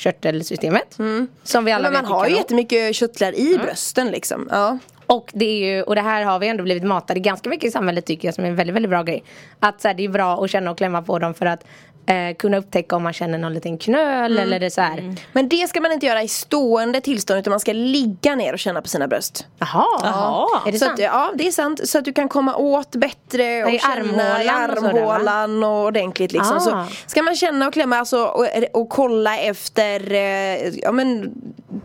lymfkörtelsystemet. 0.05 0.97
Som 1.43 1.65
vi 1.65 1.71
alla 1.71 1.83
Men 1.83 1.93
man 1.93 2.01
vet 2.03 2.11
har 2.11 2.27
ju 2.27 2.35
jättemycket 2.35 2.95
körtlar 2.95 3.31
i 3.39 3.47
Mm. 3.53 3.65
brösten 3.65 4.07
liksom. 4.07 4.47
Ja. 4.51 4.77
Och 5.05 5.31
det 5.33 5.45
är 5.45 5.75
ju, 5.75 5.83
och 5.83 5.95
det 5.95 6.01
här 6.01 6.23
har 6.23 6.39
vi 6.39 6.47
ändå 6.47 6.63
blivit 6.63 6.83
matade 6.83 7.19
ganska 7.19 7.49
mycket 7.49 7.67
i 7.67 7.71
samhället 7.71 8.05
tycker 8.05 8.27
jag 8.27 8.35
som 8.35 8.43
är 8.43 8.49
en 8.49 8.55
väldigt, 8.55 8.75
väldigt 8.75 8.89
bra 8.89 9.03
grej. 9.03 9.23
Att 9.59 9.81
så 9.81 9.87
här, 9.87 9.95
det 9.95 10.05
är 10.05 10.09
bra 10.09 10.43
att 10.43 10.49
känna 10.51 10.71
och 10.71 10.77
klämma 10.77 11.01
på 11.01 11.19
dem 11.19 11.33
för 11.33 11.45
att 11.45 11.63
eh, 12.05 12.35
kunna 12.37 12.57
upptäcka 12.57 12.95
om 12.95 13.03
man 13.03 13.13
känner 13.13 13.37
någon 13.37 13.53
liten 13.53 13.77
knöl 13.77 14.31
Mm. 14.31 14.43
eller 14.43 14.59
det 14.59 14.71
så 14.71 14.81
här. 14.81 15.15
Men 15.33 15.49
det 15.49 15.69
ska 15.69 15.81
man 15.81 15.91
inte 15.91 16.05
göra 16.05 16.23
i 16.23 16.27
stående 16.27 17.01
tillstånd 17.01 17.39
utan 17.39 17.51
man 17.51 17.59
ska 17.59 17.73
ligga 17.73 18.35
ner 18.35 18.53
och 18.53 18.59
känna 18.59 18.81
på 18.81 18.87
sina 18.87 19.07
bröst. 19.07 19.47
Jaha, 19.59 19.85
Jaha. 20.03 20.47
är 20.67 20.71
det 20.71 20.79
så 20.79 20.85
sant? 20.85 20.99
Att, 20.99 21.05
ja 21.05 21.31
det 21.35 21.47
är 21.47 21.51
sant. 21.51 21.87
Så 21.89 21.97
att 21.97 22.05
du 22.05 22.13
kan 22.13 22.29
komma 22.29 22.55
åt 22.55 22.91
bättre 22.95 23.63
och 23.63 23.69
I 23.71 23.79
känna 23.79 23.93
armhålan 23.93 24.69
och 24.69 24.85
armhålan 24.89 25.63
och 25.63 25.85
ordentligt 25.85 26.31
liksom. 26.31 26.57
Ah. 26.57 26.59
Så 26.59 26.85
ska 27.07 27.21
man 27.23 27.35
känna 27.35 27.67
och 27.67 27.73
klämma 27.73 27.97
alltså, 27.97 28.23
och, 28.23 28.45
och 28.73 28.89
kolla 28.89 29.37
efter 29.37 30.13
eh, 30.13 30.67
ja, 30.69 30.91
men, 30.91 31.31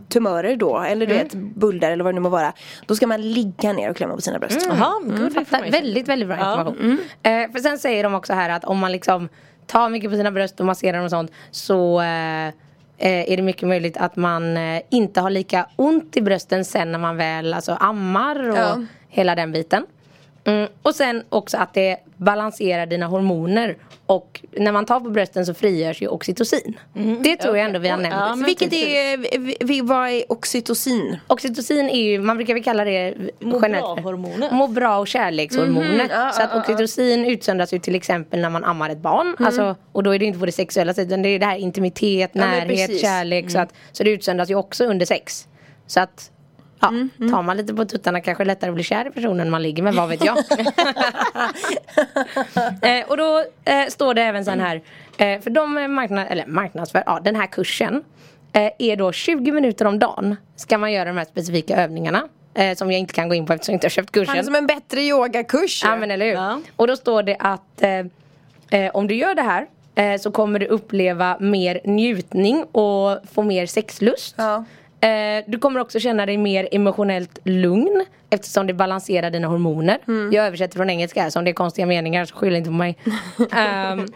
tumörer 0.08 0.56
då 0.56 0.78
eller 0.78 1.06
du 1.06 1.14
Mm. 1.14 1.24
vet 1.26 1.34
bullar 1.34 1.90
eller 1.90 2.04
vad 2.04 2.12
det 2.14 2.14
nu 2.14 2.20
må 2.20 2.28
vara. 2.28 2.52
Då 2.86 2.96
ska 2.96 3.06
man 3.06 3.22
ligga 3.32 3.72
ner 3.72 3.90
och 3.90 3.96
klämma 3.96 4.14
på 4.14 4.20
sina 4.20 4.38
bröst. 4.38 4.62
Mm. 4.66 4.76
Jaha, 4.78 4.92
information. 5.26 5.70
Väldigt, 5.70 6.08
väldigt 6.08 6.28
bra 6.28 6.36
information. 6.36 6.98
Eh, 7.22 7.52
för 7.52 7.58
sen 7.60 7.78
säger 7.78 8.02
de 8.02 8.14
också 8.14 8.32
här 8.32 8.50
att 8.50 8.64
om 8.64 8.78
man 8.78 8.92
liksom 8.92 9.28
tar 9.66 9.88
mycket 9.88 10.10
på 10.10 10.16
sina 10.16 10.30
bröst 10.30 10.60
och 10.60 10.66
masserar 10.66 10.96
dem 10.96 11.04
och 11.04 11.10
sånt 11.10 11.32
så 11.50 12.00
eh, 12.00 12.46
eh, 12.46 12.52
är 13.32 13.36
det 13.36 13.42
mycket 13.42 13.68
möjligt 13.68 13.96
att 13.96 14.16
man 14.16 14.56
eh, 14.56 14.82
inte 14.90 15.20
har 15.20 15.30
lika 15.30 15.66
ont 15.76 16.16
i 16.16 16.20
brösten 16.22 16.64
sen 16.64 16.92
när 16.92 16.98
man 16.98 17.16
väl 17.16 17.54
alltså, 17.54 17.72
ammar 17.80 18.50
och 18.50 18.56
Ja. 18.58 18.82
hela 19.08 19.34
den 19.34 19.52
biten. 19.52 19.86
Mm. 20.44 20.68
Och 20.82 20.94
sen 20.94 21.22
också 21.28 21.56
att 21.56 21.74
det 21.74 21.96
balanserar 22.16 22.86
dina 22.86 23.06
hormoner 23.06 23.76
och 24.06 24.40
när 24.52 24.72
man 24.72 24.86
tar 24.86 25.00
på 25.00 25.10
brösten 25.10 25.46
så 25.46 25.54
frigörs 25.54 26.02
ju 26.02 26.08
oxytocin. 26.08 26.78
Det 27.20 27.36
tror 27.36 27.56
jag 27.56 27.66
ändå 27.66 27.78
vi 27.78 27.88
har 27.88 27.96
nämnt. 27.96 28.14
Ja, 28.18 28.44
Vilket 28.46 28.72
är, 28.72 29.64
vi- 29.64 29.80
vad 29.80 30.08
är 30.08 30.32
oxytocin? 30.32 31.16
Oxytocin 31.26 31.90
är 31.90 32.02
ju, 32.02 32.18
man 32.18 32.36
brukar 32.36 32.54
väl 32.54 32.62
kalla 32.64 32.84
det 32.84 33.14
Må 33.40 33.58
bra-hormonet. 33.58 34.52
Må 34.52 34.68
bra 34.68 34.98
och 34.98 35.08
kärlekshormonet. 35.08 36.10
Ja, 36.10 36.30
så 36.32 36.42
att 36.42 36.50
ja, 36.50 36.56
ja. 36.56 36.60
oxytocin 36.60 37.24
utsöndras 37.24 37.74
ju 37.74 37.78
till 37.78 37.94
exempel 37.94 38.40
när 38.40 38.50
man 38.50 38.64
ammar 38.64 38.90
ett 38.90 38.98
barn. 38.98 39.36
Alltså, 39.38 39.76
och 39.92 40.02
då 40.02 40.14
är 40.14 40.18
det 40.18 40.24
inte 40.24 40.38
på 40.38 40.46
det 40.46 40.52
sexuella 40.52 40.94
sättet 40.94 41.08
utan 41.08 41.22
det 41.22 41.28
är 41.28 41.38
det 41.38 41.46
här 41.46 41.56
intimitet, 41.56 42.34
närhet. 42.34 42.88
Mm. 42.88 43.00
kärlek. 43.00 43.50
Så, 43.50 43.58
att, 43.58 43.74
så 43.92 44.04
det 44.04 44.10
utsöndras 44.10 44.50
ju 44.50 44.54
också 44.54 44.84
under 44.84 45.06
sex. 45.06 45.48
Så 45.86 46.00
att 46.00 46.30
Ja, 46.80 46.88
Mm, 46.88 47.10
tar 47.32 47.42
man 47.42 47.56
lite 47.56 47.74
på 47.74 47.84
tuttarna 47.84 48.20
kanske 48.20 48.44
lättare 48.44 48.68
att 48.70 48.74
bli 48.74 48.84
kär 48.84 49.06
i 49.06 49.10
personen 49.10 49.50
man 49.50 49.62
ligger 49.62 49.82
med, 49.82 49.94
vad 49.94 50.08
vet 50.08 50.24
jag. 50.24 50.38
eh, 52.82 53.04
och 53.08 53.16
då 53.16 53.44
eh, 53.64 53.86
står 53.88 54.14
det 54.14 54.22
även 54.22 54.44
sen 54.44 54.60
här, 54.60 54.82
eh, 55.18 55.40
för 55.40 55.50
de 55.50 55.76
är 55.76 55.88
marknad, 55.88 56.26
eller 56.30 56.46
marknadsför, 56.46 57.02
ja 57.06 57.20
den 57.24 57.36
här 57.36 57.46
kursen 57.46 58.04
eh, 58.52 58.70
är 58.78 58.96
då 58.96 59.12
20 59.12 59.52
minuter 59.52 59.84
om 59.86 59.98
dagen 59.98 60.36
ska 60.56 60.78
man 60.78 60.92
göra 60.92 61.04
de 61.04 61.16
här 61.16 61.24
specifika 61.24 61.76
övningarna. 61.76 62.28
Eh, 62.54 62.74
som 62.76 62.90
jag 62.90 63.00
inte 63.00 63.14
kan 63.14 63.28
gå 63.28 63.34
in 63.34 63.46
på 63.46 63.52
eftersom 63.52 63.72
jag 63.72 63.76
inte 63.76 63.84
har 63.84 63.90
köpt 63.90 64.10
kursen. 64.12 64.28
Han 64.28 64.38
är 64.38 64.42
som 64.42 64.54
en 64.54 64.66
bättre 64.66 65.00
yogakurs. 65.02 65.82
Ja 65.84 65.96
men 65.96 66.10
eller 66.10 66.26
hur. 66.26 66.32
Ja. 66.32 66.60
Och 66.76 66.86
då 66.86 66.96
står 66.96 67.22
det 67.22 67.36
att 67.38 67.82
eh, 67.82 68.80
eh, 68.80 68.90
om 68.94 69.06
du 69.06 69.14
gör 69.14 69.34
det 69.34 69.42
här 69.42 69.66
eh, 69.94 70.20
så 70.20 70.30
kommer 70.30 70.58
du 70.58 70.66
uppleva 70.66 71.36
mer 71.40 71.80
njutning 71.84 72.64
och 72.64 73.18
få 73.32 73.42
mer 73.42 73.66
sexlust. 73.66 74.34
Ja. 74.38 74.64
Eh, 75.04 75.44
du 75.46 75.58
kommer 75.58 75.80
också 75.80 76.00
känna 76.00 76.26
dig 76.26 76.36
mer 76.36 76.68
emotionellt 76.72 77.38
lugn 77.44 78.04
eftersom 78.30 78.66
det 78.66 78.74
balanserar 78.74 79.30
dina 79.30 79.48
hormoner. 79.48 79.98
Jag 80.32 80.46
översätter 80.46 80.76
från 80.76 80.90
engelska 80.90 81.22
här 81.22 81.30
så 81.30 81.38
om 81.38 81.44
det 81.44 81.50
är 81.50 81.54
konstiga 81.54 81.86
meningar 81.86 82.24
så 82.24 82.34
skyll 82.36 82.56
inte 82.56 82.68
på 82.68 82.74
mig. 82.76 82.98
Ehm, 83.52 84.06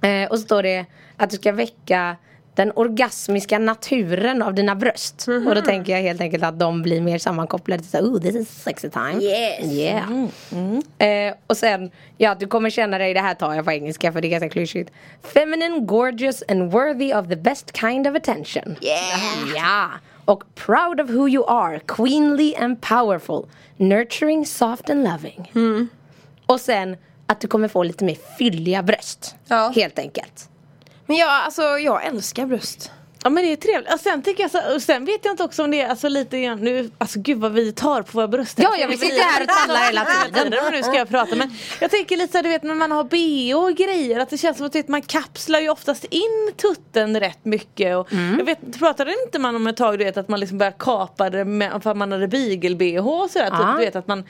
eh, 0.00 0.30
och 0.30 0.38
så 0.38 0.44
står 0.44 0.62
det 0.62 0.86
att 1.16 1.30
du 1.30 1.36
ska 1.36 1.52
väcka 1.52 2.16
den 2.58 2.72
orgasmiska 2.74 3.58
naturen 3.58 4.42
av 4.42 4.54
dina 4.54 4.74
bröst. 4.74 5.28
Och 5.28 5.54
då 5.54 5.60
tänker 5.60 5.92
jag 5.92 6.02
helt 6.02 6.20
enkelt 6.20 6.44
att 6.44 6.58
de 6.58 6.82
blir 6.82 7.00
mer 7.00 7.18
sammankopplade 7.18 7.82
så, 7.82 7.98
oh 7.98 8.20
this 8.20 8.34
is 8.34 8.62
sexy 8.62 8.90
time. 8.90 9.22
Yes. 9.22 9.72
Yeah. 9.72 11.28
Eh, 11.28 11.34
och 11.46 11.56
sen, 11.56 11.90
ja 12.16 12.36
du 12.40 12.46
kommer 12.46 12.70
känna 12.70 12.98
dig, 12.98 13.14
det 13.14 13.20
här 13.20 13.34
tar 13.34 13.54
jag 13.54 13.64
på 13.64 13.72
engelska 13.72 14.12
för 14.12 14.20
det 14.20 14.28
är 14.28 14.30
ganska 14.30 14.48
klyschigt. 14.48 14.90
Feminine, 15.22 15.78
gorgeous 15.78 16.42
and 16.48 16.72
worthy 16.72 17.14
of 17.14 17.28
the 17.28 17.36
best 17.36 17.76
kind 17.76 18.06
of 18.06 18.16
attention. 18.16 18.76
Yeah. 18.80 19.56
Ja. 19.56 19.90
Och 20.24 20.42
proud 20.54 21.00
of 21.00 21.10
who 21.10 21.28
you 21.28 21.44
are, 21.48 21.80
queenly 21.80 22.54
and 22.54 22.80
powerful, 22.80 23.46
nurturing, 23.76 24.46
soft 24.46 24.90
and 24.90 25.04
loving. 25.04 25.52
Och 26.46 26.60
sen 26.60 26.96
att 27.26 27.40
du 27.40 27.48
kommer 27.48 27.68
få 27.68 27.82
lite 27.82 28.04
mer 28.04 28.16
fylliga 28.38 28.82
bröst. 28.82 29.36
Ja. 29.48 29.72
Helt 29.74 29.98
enkelt. 29.98 30.48
Men 31.08 31.16
jag, 31.16 31.28
alltså, 31.30 31.62
jag 31.62 32.04
älskar 32.06 32.46
bröst. 32.46 32.90
Ja 33.22 33.30
men 33.30 33.44
det 33.44 33.52
är 33.52 33.56
trevligt. 33.56 33.92
Och 33.94 34.00
sen, 34.00 34.22
tycker 34.22 34.42
jag 34.42 34.50
så, 34.50 34.74
och 34.74 34.82
sen 34.82 35.04
vet 35.04 35.24
jag 35.24 35.32
inte 35.32 35.44
också 35.44 35.64
om 35.64 35.70
det 35.70 35.80
är 35.80 35.88
alltså 35.88 36.08
lite 36.08 36.40
grann 36.40 36.58
nu, 36.58 36.90
alltså 36.98 37.20
gud 37.20 37.38
vad 37.38 37.52
vi 37.52 37.72
tar 37.72 38.02
på 38.02 38.12
våra 38.12 38.28
bröst. 38.28 38.58
Ja, 38.62 38.74
ja, 38.78 38.86
vi 38.86 38.96
sitter 38.96 39.22
här 39.22 39.42
och 39.42 39.48
tallar 39.48 39.86
hela 39.86 40.04
tiden. 40.24 40.64
Och 40.66 40.72
nu 40.72 40.82
ska 40.82 40.94
jag 40.94 41.08
prata 41.08 41.36
men 41.36 41.54
jag 41.80 41.90
tänker 41.90 42.16
lite 42.16 42.32
så 42.32 42.38
här, 42.38 42.42
du 42.42 42.48
vet 42.48 42.62
när 42.62 42.74
man 42.74 42.90
har 42.92 43.04
bh 43.04 43.56
och 43.64 43.76
grejer 43.76 44.20
att 44.20 44.30
det 44.30 44.38
känns 44.38 44.56
som 44.56 44.66
att 44.66 44.72
du 44.72 44.78
vet, 44.78 44.88
man 44.88 45.02
kapslar 45.02 45.60
ju 45.60 45.68
oftast 45.70 46.04
in 46.04 46.52
tutten 46.56 47.20
rätt 47.20 47.44
mycket. 47.44 47.96
Och 47.96 48.12
Mm. 48.12 48.38
Jag 48.38 48.44
vet, 48.44 48.78
pratade 48.78 49.14
inte 49.26 49.38
man 49.38 49.56
om 49.56 49.66
ett 49.66 49.76
tag 49.76 49.98
du 49.98 50.04
vet 50.04 50.16
att 50.16 50.28
man 50.28 50.40
liksom 50.40 50.58
började 50.58 50.76
kapa 50.78 51.30
det 51.30 51.44
med, 51.44 51.82
för 51.82 51.90
att 51.90 51.96
man 51.96 52.12
hade 52.12 52.28
beagle-bh 52.28 53.22
och 53.22 53.30
sådär. 53.30 53.50
Typ, 53.50 53.78
du 53.78 53.84
vet 53.84 53.96
att 53.96 54.06
man 54.06 54.24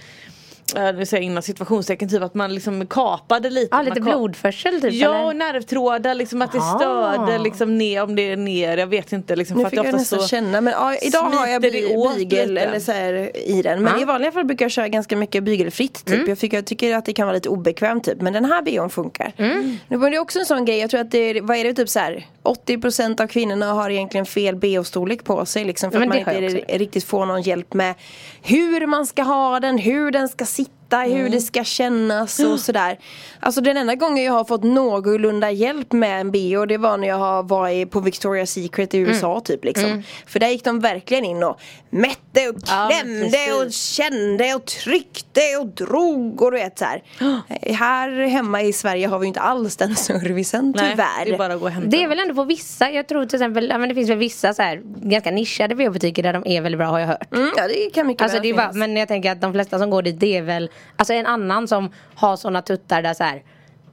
nu 0.75 1.07
säger 1.07 1.23
jag 1.23 1.23
inom 1.23 1.43
situationstecken, 1.43 2.09
typ 2.09 2.23
att 2.23 2.35
man 2.35 2.55
liksom 2.55 2.87
kapade 2.87 3.51
lite. 3.51 3.69
Ja, 3.77 3.83
lite 3.83 4.01
man 4.01 4.09
kap- 4.13 4.17
blodförsel 4.19 4.81
typ 4.81 4.93
Ja, 4.93 5.15
eller? 5.15 5.25
och 5.27 5.37
nervtrådar, 5.37 6.15
liksom 6.15 6.43
att 6.43 6.53
det 6.53 6.59
Ah. 6.59 6.79
störde 6.79 7.39
liksom 7.39 7.79
ner, 7.79 8.03
om 8.03 8.17
det 8.17 8.33
är 8.33 8.37
ner, 8.37 8.77
jag 8.79 8.87
vet 8.87 9.13
inte. 9.13 9.37
Liksom, 9.37 9.57
Nu 9.57 9.63
för 9.63 9.67
att 9.67 9.71
fick 9.71 9.81
det 9.81 9.87
jag 9.89 9.95
nästan 9.95 10.21
så 10.21 10.29
känna 10.29 10.61
men 10.61 10.73
ja, 10.73 10.95
idag 11.03 11.21
har 11.23 11.47
jag 11.47 11.63
lite. 11.63 12.37
eller 12.41 12.81
så 12.81 12.93
här, 12.93 13.37
i 13.37 13.63
den. 13.63 13.83
Men 13.83 13.93
Ja. 13.97 14.03
i 14.03 14.05
vanliga 14.05 14.33
fall 14.33 14.45
brukar 14.45 14.65
jag 14.65 14.73
köra 14.73 14.89
ganska 14.89 15.17
mycket 15.17 15.45
bygelfritt 15.45 16.05
typ. 16.05 16.15
Mm. 16.17 16.29
Jag, 16.29 16.39
tycker, 16.39 16.57
jag 16.57 16.67
tycker 16.67 16.95
att 16.97 17.05
det 17.05 17.13
kan 17.13 17.27
vara 17.27 17.35
lite 17.35 17.49
obekvämt 17.49 18.05
typ. 18.05 18.21
Men 18.21 18.33
den 18.33 18.45
här 18.45 18.63
bhn 18.63 18.91
funkar. 18.91 19.33
Mm. 19.37 19.77
Nu 19.89 19.97
var 19.97 20.11
det 20.11 20.19
också 20.19 20.39
en 20.39 20.47
sån 20.47 20.65
grej, 20.65 20.79
jag 20.79 20.91
tror 20.91 21.01
att 21.01 21.11
det 21.11 21.19
är, 21.19 21.41
vad 21.41 21.57
är 21.57 21.65
det 21.65 21.75
typ 21.75 21.89
så 21.89 21.99
här 21.99 22.27
80% 22.43 23.21
av 23.21 23.27
kvinnorna 23.27 23.73
har 23.73 23.91
egentligen 23.91 24.27
fel 24.27 24.57
bh-storlek 24.57 25.25
på 25.25 25.47
sig 25.47 25.65
liksom. 25.65 25.91
För 25.91 25.99
Men 25.99 26.09
att 26.09 26.15
det 26.25 26.25
man 26.33 26.45
inte 26.45 26.79
riktigt 26.79 27.05
får 27.05 27.27
någon 27.27 27.43
hjälp 27.43 27.75
med 27.75 27.95
hur 28.43 28.87
man 28.87 29.07
ska 29.07 29.23
ha 29.23 29.61
den, 29.61 29.79
hur 29.79 30.11
den 30.11 30.29
ska 30.29 30.45
sitta, 30.89 31.05
Mm. 31.05 31.19
hur 31.19 31.29
det 31.31 31.41
ska 31.41 31.65
kännas 31.65 32.41
och 32.41 32.61
sådär. 32.61 32.99
Alltså 33.41 33.61
den 33.61 33.77
enda 33.77 33.95
gången 33.95 34.25
jag 34.25 34.33
har 34.33 34.45
fått 34.45 34.65
någorlunda 34.65 35.51
hjälp 35.51 35.93
med 35.93 36.21
en 36.21 36.31
bh 36.31 36.63
det 36.69 36.77
var 36.79 36.97
när 36.97 37.09
jag 37.09 37.49
varit 37.49 37.91
på 37.91 38.01
Victoria's 38.01 38.47
Secret 38.47 38.95
i 38.95 38.99
USA 38.99 39.31
Mm. 39.33 39.43
typ 39.43 39.65
liksom. 39.65 40.03
För 40.27 40.41
där 40.41 40.49
gick 40.49 40.65
de 40.65 40.81
verkligen 40.81 41.25
in 41.25 41.43
och 41.43 41.61
mätte 41.91 42.49
och 42.49 42.55
Ja, 42.67 42.91
klämde 42.91 43.31
precis. 43.31 43.55
och 43.67 43.73
kände 43.73 44.55
och 44.55 44.65
tryckte 44.67 45.41
och 45.61 45.67
drog 45.67 46.43
och 46.43 46.51
du 46.53 46.57
vet 46.59 46.79
så 46.79 46.85
här. 46.85 47.03
Här 47.75 48.27
hemma 48.29 48.63
i 48.63 48.73
Sverige 48.73 49.07
har 49.07 49.19
vi 49.19 49.27
inte 49.27 49.41
alls 49.41 49.77
den 49.77 49.97
servicen 50.09 50.75
Nej, 50.77 50.91
tyvärr. 50.91 51.25
det 51.25 51.35
är 51.35 51.39
bara 51.39 51.55
att 51.55 51.61
gå 51.61 51.67
och 51.67 51.73
hämta. 51.73 51.91
Det 51.91 52.03
är 52.03 52.09
väl 52.09 52.19
ändå 52.19 52.35
på 52.35 52.45
vissa, 52.45 52.91
jag 52.91 53.07
tror 53.09 53.27
till 53.27 53.37
exempel, 53.37 53.69
ja, 53.71 53.79
men 53.79 53.89
det 53.89 53.95
finns 53.95 54.11
väl 54.11 54.19
vissa 54.19 54.55
så 54.55 54.63
här, 54.63 54.81
ganska 54.85 55.31
nischade 55.31 55.75
bh-butiker 55.75 56.23
där 56.23 56.33
de 56.33 56.43
är 56.47 56.61
väldigt 56.61 56.79
bra 56.79 56.87
har 56.89 56.99
jag 56.99 57.07
hört. 57.07 57.35
Mm, 57.35 57.51
ja 57.57 57.69
det 57.69 57.91
kan 57.95 58.07
mycket 58.07 58.23
Alltså 58.23 58.37
väl 58.37 58.43
det 58.43 58.49
är 58.49 58.55
bara, 58.55 58.73
men 58.73 58.97
jag 58.97 59.09
tänker 59.09 59.33
att 59.33 59.41
de 59.41 59.53
flesta 59.53 59.79
som 59.79 59.91
går 59.91 60.03
dit 60.03 60.21
det 60.21 60.37
är 60.37 60.43
väl 60.43 60.71
Alltså 60.97 61.13
en 61.15 61.27
annan 61.27 61.69
som 61.69 61.91
har 62.15 62.37
såna 62.37 62.63
tuttar 62.63 63.03
där 63.03 63.15
så 63.15 63.25
här. 63.25 63.43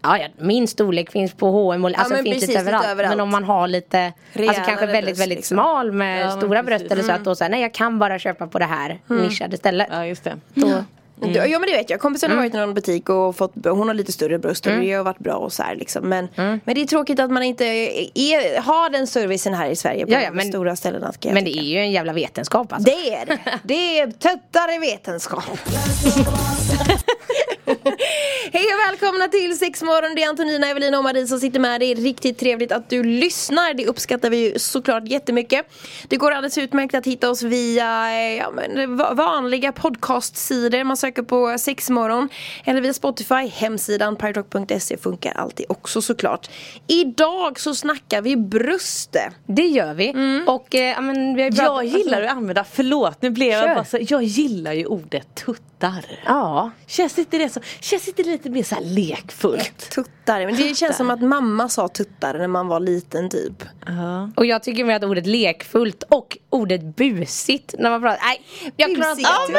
Ja, 0.02 0.18
ja, 0.18 0.28
min 0.38 0.68
storlek 0.68 1.12
finns 1.12 1.34
på 1.34 1.52
H&M 1.52 1.86
och 1.86 1.92
alltså 1.98 2.14
men 2.14 2.24
finns 2.24 2.36
lite 2.36 2.48
lite 2.48 2.60
överallt. 2.60 2.86
överallt. 2.88 3.12
Men 3.12 3.20
om 3.20 3.30
man 3.30 3.44
har 3.44 3.68
lite 3.68 4.06
Alltså 4.06 4.40
Rejälare 4.40 4.64
kanske 4.66 4.86
väldigt 4.86 5.06
bröst, 5.06 5.22
väldigt 5.22 5.38
liksom. 5.38 5.56
smal 5.56 5.92
med 5.92 6.26
Ja, 6.26 6.32
stora 6.32 6.64
bröst 6.64 6.86
eller 6.92 7.04
så 7.04 7.12
att 7.12 7.24
då 7.24 7.36
säger 7.36 7.50
nej 7.52 7.62
jag 7.62 7.74
kan 7.74 8.00
bara 8.00 8.20
köpa 8.20 8.48
på 8.48 8.60
det 8.60 8.66
här 8.66 9.00
nischade 9.08 9.58
stället. 9.58 9.88
Ja 9.92 10.06
just 10.06 10.24
det. 10.24 10.36
Då, 10.54 10.84
Mm. 11.22 11.52
Ja 11.52 11.60
men 11.60 11.70
det 11.70 11.76
vet 11.78 11.90
jag, 11.90 12.00
kompisen 12.00 12.28
Mm. 12.32 12.38
har 12.38 12.44
varit 12.46 12.54
i 12.54 12.58
någon 12.58 12.74
butik 12.74 13.10
och 13.10 13.36
fått, 13.36 13.54
hon 13.66 13.88
har 13.88 13.94
lite 13.96 14.12
större 14.12 14.40
bröst 14.40 14.66
och 14.66 14.72
det 14.72 14.94
har 14.94 15.04
varit 15.04 15.20
bra 15.20 15.34
och 15.36 15.54
så 15.54 15.64
här 15.64 15.76
liksom. 15.76 16.10
men, 16.10 16.28
Mm. 16.36 16.60
men 16.66 16.76
det 16.76 16.82
är 16.82 16.86
tråkigt 16.86 17.20
att 17.20 17.32
man 17.32 17.44
inte 17.44 17.66
är, 17.66 18.62
har 18.62 18.90
den 18.90 19.08
servicen 19.08 19.54
här 19.54 19.70
i 19.70 19.76
Sverige 19.76 20.06
på 20.06 20.12
Ja, 20.12 20.22
ja, 20.22 20.30
de 20.30 20.36
men- 20.36 20.48
stora 20.48 20.76
ställena 20.76 21.14
jag 21.22 21.34
men 21.34 21.44
det 21.44 21.58
är 21.58 21.62
ju 21.64 21.78
en 21.78 21.92
jävla 21.92 22.14
vetenskap 22.14 22.74
alltså. 22.74 22.92
Det 22.92 23.14
är 23.16 23.26
det. 23.26 23.40
Det 23.64 24.00
är 24.00 24.12
töttare 24.12 24.80
vetenskap. 24.80 25.44
Hej 28.54 28.64
och 28.74 28.80
välkomna 28.92 29.28
till 29.28 29.58
Sexmorgon. 29.60 30.16
Det 30.16 30.24
är 30.24 30.30
Antonina, 30.30 30.68
Evelina 30.68 30.98
och 30.98 31.04
Marie 31.04 31.28
som 31.28 31.40
sitter 31.40 31.60
med. 31.60 31.80
Det 31.80 31.86
är 31.86 31.96
riktigt 31.96 32.38
trevligt 32.40 32.72
att 32.72 32.90
du 32.90 33.04
lyssnar. 33.04 33.74
Det 33.74 33.88
uppskattar 33.88 34.30
vi 34.30 34.38
ju 34.38 34.60
såklart 34.60 35.08
jättemycket. 35.08 35.66
Det 36.08 36.18
går 36.18 36.32
alldeles 36.32 36.58
utmärkt 36.58 36.96
att 36.96 37.06
hitta 37.08 37.30
oss 37.30 37.44
via 37.44 38.12
eh, 38.12 38.36
ja, 38.38 38.52
men, 38.56 38.98
va- 38.98 39.14
vanliga 39.14 39.72
podcastsidor. 39.72 40.84
Man 40.84 40.98
söker 40.98 41.22
på 41.24 41.58
Sexmorgon. 41.58 42.30
Eller 42.66 42.82
via 42.82 42.94
Spotify. 42.94 43.48
Hemsidan 43.54 44.16
pyrotalk.se 44.16 44.98
funkar 44.98 45.32
alltid 45.32 45.66
också 45.70 46.02
såklart. 46.02 46.50
Idag 46.88 47.60
så 47.60 47.76
snackar 47.76 48.22
vi 48.22 48.36
bröste. 48.38 49.32
Det 49.48 49.68
gör 49.68 49.94
vi. 49.94 50.14
Och 50.48 50.76
eh, 50.76 51.02
men 51.02 51.36
vi 51.36 51.50
Jag 51.50 51.86
gillar 51.86 52.22
att 52.22 52.32
använda, 52.32 52.66
förlåt 52.74 53.22
nu 53.22 53.30
blev 53.30 53.50
jag 53.52 53.76
bara 53.76 53.86
så, 53.86 53.98
jag 54.02 54.24
gillar 54.24 54.74
ju 54.74 54.86
ordet 54.86 55.44
tuttar. 55.92 56.20
Ja. 56.26 56.72
Känns 56.88 57.20
inte 57.20 57.38
det 57.38 57.50
så, 57.50 57.60
känns 57.80 58.08
inte 58.08 58.24
det 58.24 58.30
lite 58.30 58.50
mer 58.50 58.64
så 58.64 58.76
här 58.76 58.82
lekfullt? 58.82 59.90
Tuttar. 59.90 60.46
Men 60.46 60.56
det 60.56 60.76
känns 60.78 60.98
som 60.98 61.10
att 61.10 61.22
mamma 61.22 61.70
sa 61.70 61.88
tuttar 61.88 62.34
när 62.34 62.48
man 62.48 62.68
var 62.68 62.80
liten 62.80 63.30
typ. 63.30 63.64
Ja. 63.86 64.30
Och 64.36 64.46
jag 64.46 64.64
tycker 64.64 64.84
med 64.86 64.96
att 64.96 65.04
ordet 65.04 65.26
lekfullt 65.28 66.04
och 66.10 66.38
ordet 66.50 66.82
busigt 66.96 67.76
när 67.80 67.90
man 67.90 68.02
pratar. 68.02 68.20
Nej, 68.26 68.42
jag 68.76 68.96
klarar 68.96 69.12
inte 69.12 69.30
av 69.30 69.52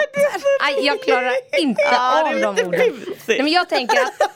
Nej, 0.63 0.87
jag 0.87 1.03
klarar 1.03 1.33
inte 1.63 1.83
Ja, 1.93 2.31
av 2.35 2.41
de 2.41 2.47
orden. 2.47 2.71
busigt. 2.71 3.29
Nej, 3.29 3.43
men 3.43 3.53
jag 3.53 3.69
tänker 3.69 3.97
att 3.97 4.31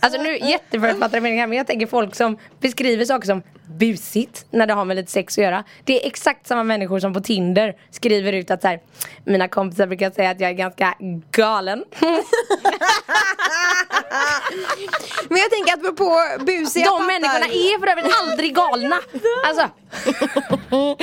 Alltså 0.00 0.22
nu 0.22 0.38
jätteförutfattade 0.38 1.20
meningar 1.20 1.46
men 1.46 1.58
jag 1.58 1.66
tänker 1.66 1.86
folk 1.86 2.14
som 2.14 2.38
beskriver 2.60 3.04
saker 3.04 3.26
som 3.26 3.42
busigt 3.78 4.46
när 4.50 4.66
det 4.66 4.72
har 4.74 4.84
med 4.84 4.96
lite 4.96 5.10
sex 5.12 5.38
att 5.38 5.44
göra. 5.44 5.64
Det 5.84 6.02
är 6.02 6.06
exakt 6.06 6.46
samma 6.46 6.62
människor 6.64 7.00
som 7.00 7.14
på 7.14 7.20
Tinder 7.20 7.74
skriver 7.90 8.32
ut 8.32 8.50
att 8.50 8.62
så 8.62 8.68
här, 8.68 8.80
mina 9.24 9.48
kompisar 9.48 9.86
brukar 9.86 10.10
säga 10.10 10.30
att 10.30 10.40
jag 10.40 10.50
är 10.50 10.54
ganska 10.54 10.94
galen. 11.30 11.84
Men 15.28 15.38
jag 15.38 15.50
tänker 15.50 15.72
att 15.72 15.96
på 15.96 16.22
busiga 16.44 16.84
De 16.84 16.90
pattar. 16.90 17.06
människorna 17.06 17.46
är 17.46 17.78
för 17.80 17.86
övrigt 17.86 18.14
aldrig 18.22 18.54
galna. 18.54 18.96
Alltså, 19.46 19.68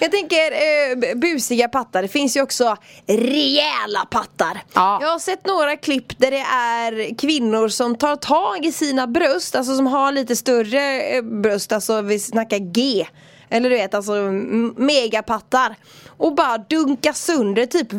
Jag 0.00 0.10
tänker 0.12 0.52
eh, 0.52 1.14
busiga 1.16 1.68
pattar, 1.68 2.02
det 2.02 2.08
finns 2.08 2.36
ju 2.36 2.42
också 2.42 2.76
rejäla 3.06 4.06
pattar. 4.10 4.60
Ja. 4.72 4.98
Jag 5.00 5.08
har 5.08 5.18
sett 5.18 5.46
några 5.46 5.76
klipp 5.76 6.18
där 6.18 6.30
det 6.30 6.44
är 6.54 7.18
kvinnor 7.18 7.68
som 7.68 7.96
tar 7.96 8.16
tag 8.16 8.66
i 8.66 8.72
sina 8.72 9.06
bröst, 9.06 9.54
alltså 9.54 9.76
som 9.76 9.86
har 9.86 10.12
lite 10.12 10.36
större 10.36 11.02
eh, 11.02 11.22
bröst, 11.22 11.72
alltså 11.72 12.00
vi 12.00 12.18
snackar 12.18 12.58
G. 12.58 13.06
Eller 13.50 13.70
du 13.70 13.76
vet 13.76 13.94
alltså 13.94 14.12
megapattar. 14.76 15.76
Och 16.16 16.34
bara 16.34 16.58
dunkar 16.58 17.12
sönder 17.12 17.66
typ 17.66 17.92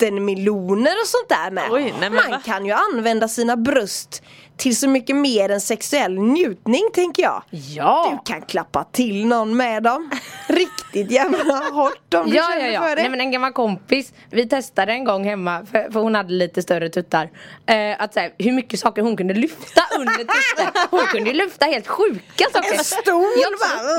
vattenmeloner 0.00 0.90
och 1.02 1.06
sånt 1.06 1.28
där 1.28 1.50
med 1.50 1.64
Oj, 1.70 1.94
nej 2.00 2.10
Man 2.10 2.30
va? 2.30 2.40
kan 2.44 2.66
ju 2.66 2.72
använda 2.72 3.28
sina 3.28 3.56
bröst 3.56 4.22
till 4.60 4.76
så 4.76 4.88
mycket 4.88 5.16
mer 5.16 5.48
än 5.48 5.60
sexuell 5.60 6.18
njutning 6.18 6.82
tänker 6.94 7.22
jag 7.22 7.42
ja. 7.50 8.08
du 8.10 8.32
kan 8.32 8.42
klappa 8.42 8.84
till 8.84 9.26
någon 9.26 9.56
med 9.56 9.82
dem 9.82 10.10
Riktigt 10.46 11.10
jävla 11.10 11.54
hårt 11.54 12.14
om 12.14 12.30
du 12.30 12.36
Ja, 12.36 12.48
känner 12.52 12.66
ja, 12.66 12.72
ja. 12.72 12.80
för 12.82 12.96
det 12.96 13.02
Nej, 13.02 13.10
men 13.10 13.20
en 13.20 13.30
gammal 13.30 13.52
kompis, 13.52 14.12
vi 14.30 14.48
testade 14.48 14.92
en 14.92 15.04
gång 15.04 15.24
hemma 15.24 15.66
för, 15.70 15.92
för 15.92 16.00
hon 16.00 16.14
hade 16.14 16.32
lite 16.32 16.62
större 16.62 16.88
tuttar. 16.88 17.30
Eh, 17.66 18.02
att 18.02 18.14
säga 18.14 18.30
hur 18.38 18.52
mycket 18.52 18.80
saker 18.80 19.02
hon 19.02 19.16
kunde 19.16 19.34
lyfta 19.34 19.82
under 19.98 20.14
tutten. 20.18 20.86
Hon 20.90 21.06
kunde 21.06 21.32
lyfta 21.32 21.66
helt 21.66 21.88
sjuka 21.88 22.44
saker. 22.52 22.72
En 22.72 22.84
stol 22.84 23.32
jag, 23.36 23.52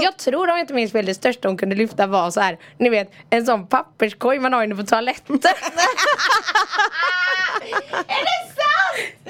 jag 0.04 0.18
tror 0.18 0.50
om 0.50 0.50
jag 0.50 0.60
inte 0.60 0.74
minns 0.74 0.92
fel 0.92 1.06
det 1.06 1.14
största 1.14 1.48
hon 1.48 1.58
kunde 1.58 1.76
lyfta 1.76 2.08
var 2.08 2.32
så 2.32 2.40
här, 2.40 2.58
ni 2.78 2.90
vet 2.90 3.12
en 3.30 3.46
sån 3.46 3.68
papperskorg 3.68 4.40
man 4.40 4.54
har 4.54 4.64
inne 4.64 4.76
på 4.76 4.84
toaletten. 4.84 5.40
Är 8.08 8.24
det 8.24 8.48
sant? 8.48 9.21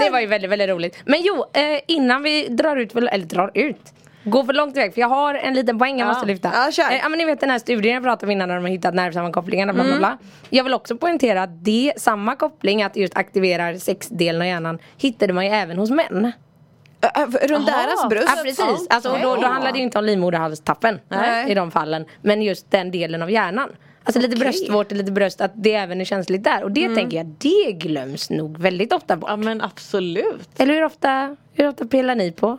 Det 0.00 0.10
var 0.10 0.20
ju 0.20 0.26
väldigt, 0.26 0.50
väldigt 0.50 0.68
roligt. 0.68 0.96
Men 1.04 1.18
jo, 1.22 1.44
eh, 1.52 1.80
innan 1.88 2.22
vi 2.22 2.48
drar 2.48 2.76
ut, 2.76 2.94
eller 2.96 3.24
drar 3.26 3.50
ut 3.54 3.92
Går 4.26 4.44
för 4.44 4.52
långt 4.52 4.76
iväg 4.76 4.94
för 4.94 5.00
jag 5.00 5.08
har 5.08 5.34
en 5.34 5.54
liten 5.54 5.78
poäng 5.78 5.98
jag 5.98 6.06
Ja. 6.06 6.12
måste 6.12 6.26
lyfta. 6.26 6.50
Ja, 6.54 6.72
kör. 6.72 6.90
Eh, 6.90 6.96
ja 6.96 7.08
men 7.08 7.18
ni 7.18 7.24
vet 7.24 7.40
den 7.40 7.50
här 7.50 7.58
studien 7.58 7.94
jag 7.94 8.02
pratade 8.02 8.26
om 8.26 8.30
innan 8.30 8.48
när 8.48 8.54
de 8.56 8.64
har 8.64 8.70
hittat 8.70 8.94
nervsammankoplingarna 8.94 9.72
bla 9.72 9.84
bla 9.84 9.96
bla. 9.98 10.18
Jag 10.50 10.64
vill 10.64 10.74
också 10.74 10.96
poängtera 10.96 11.42
att 11.42 11.64
det, 11.64 11.92
samma 11.96 12.36
koppling 12.36 12.82
att 12.82 12.96
just 12.96 13.16
aktiverar 13.16 13.74
sexdelen 13.74 14.40
av 14.42 14.46
hjärnan 14.48 14.78
hittade 14.98 15.32
man 15.32 15.44
ju 15.46 15.50
även 15.50 15.78
hos 15.78 15.90
män. 15.90 16.32
Runt 17.42 17.66
deras 17.66 18.08
bröst 18.10 18.28
Ja 18.36 18.42
precis, 18.42 18.86
alltså, 18.90 19.18
då, 19.22 19.36
då 19.36 19.46
handlar 19.46 19.72
det 19.72 19.78
ju 19.78 19.84
inte 19.84 19.98
om 19.98 20.04
livmoderhalstappen 20.04 21.00
i 21.48 21.54
de 21.54 21.70
fallen. 21.70 22.04
Men 22.22 22.42
just 22.42 22.70
den 22.70 22.90
delen 22.90 23.22
av 23.22 23.30
hjärnan. 23.30 23.70
Alltså 24.04 24.20
lite 24.20 24.36
Okej. 24.36 24.40
bröstvårtor, 24.40 24.96
lite 24.96 25.12
bröst, 25.12 25.40
att 25.40 25.52
det 25.54 25.74
även 25.74 26.00
är 26.00 26.04
känsligt 26.04 26.44
där. 26.44 26.62
Och 26.62 26.72
det 26.72 26.94
tänker 26.94 27.16
jag, 27.16 27.26
det 27.26 27.72
glöms 27.72 28.30
nog 28.30 28.58
väldigt 28.58 28.92
ofta 28.92 29.16
bort. 29.16 29.30
Ja 29.30 29.36
men 29.36 29.60
absolut. 29.60 30.48
Eller 30.56 30.74
hur 30.74 30.84
ofta, 30.84 31.36
hur 31.52 31.68
ofta 31.68 31.86
pillar 31.86 32.14
ni 32.14 32.32
på? 32.32 32.58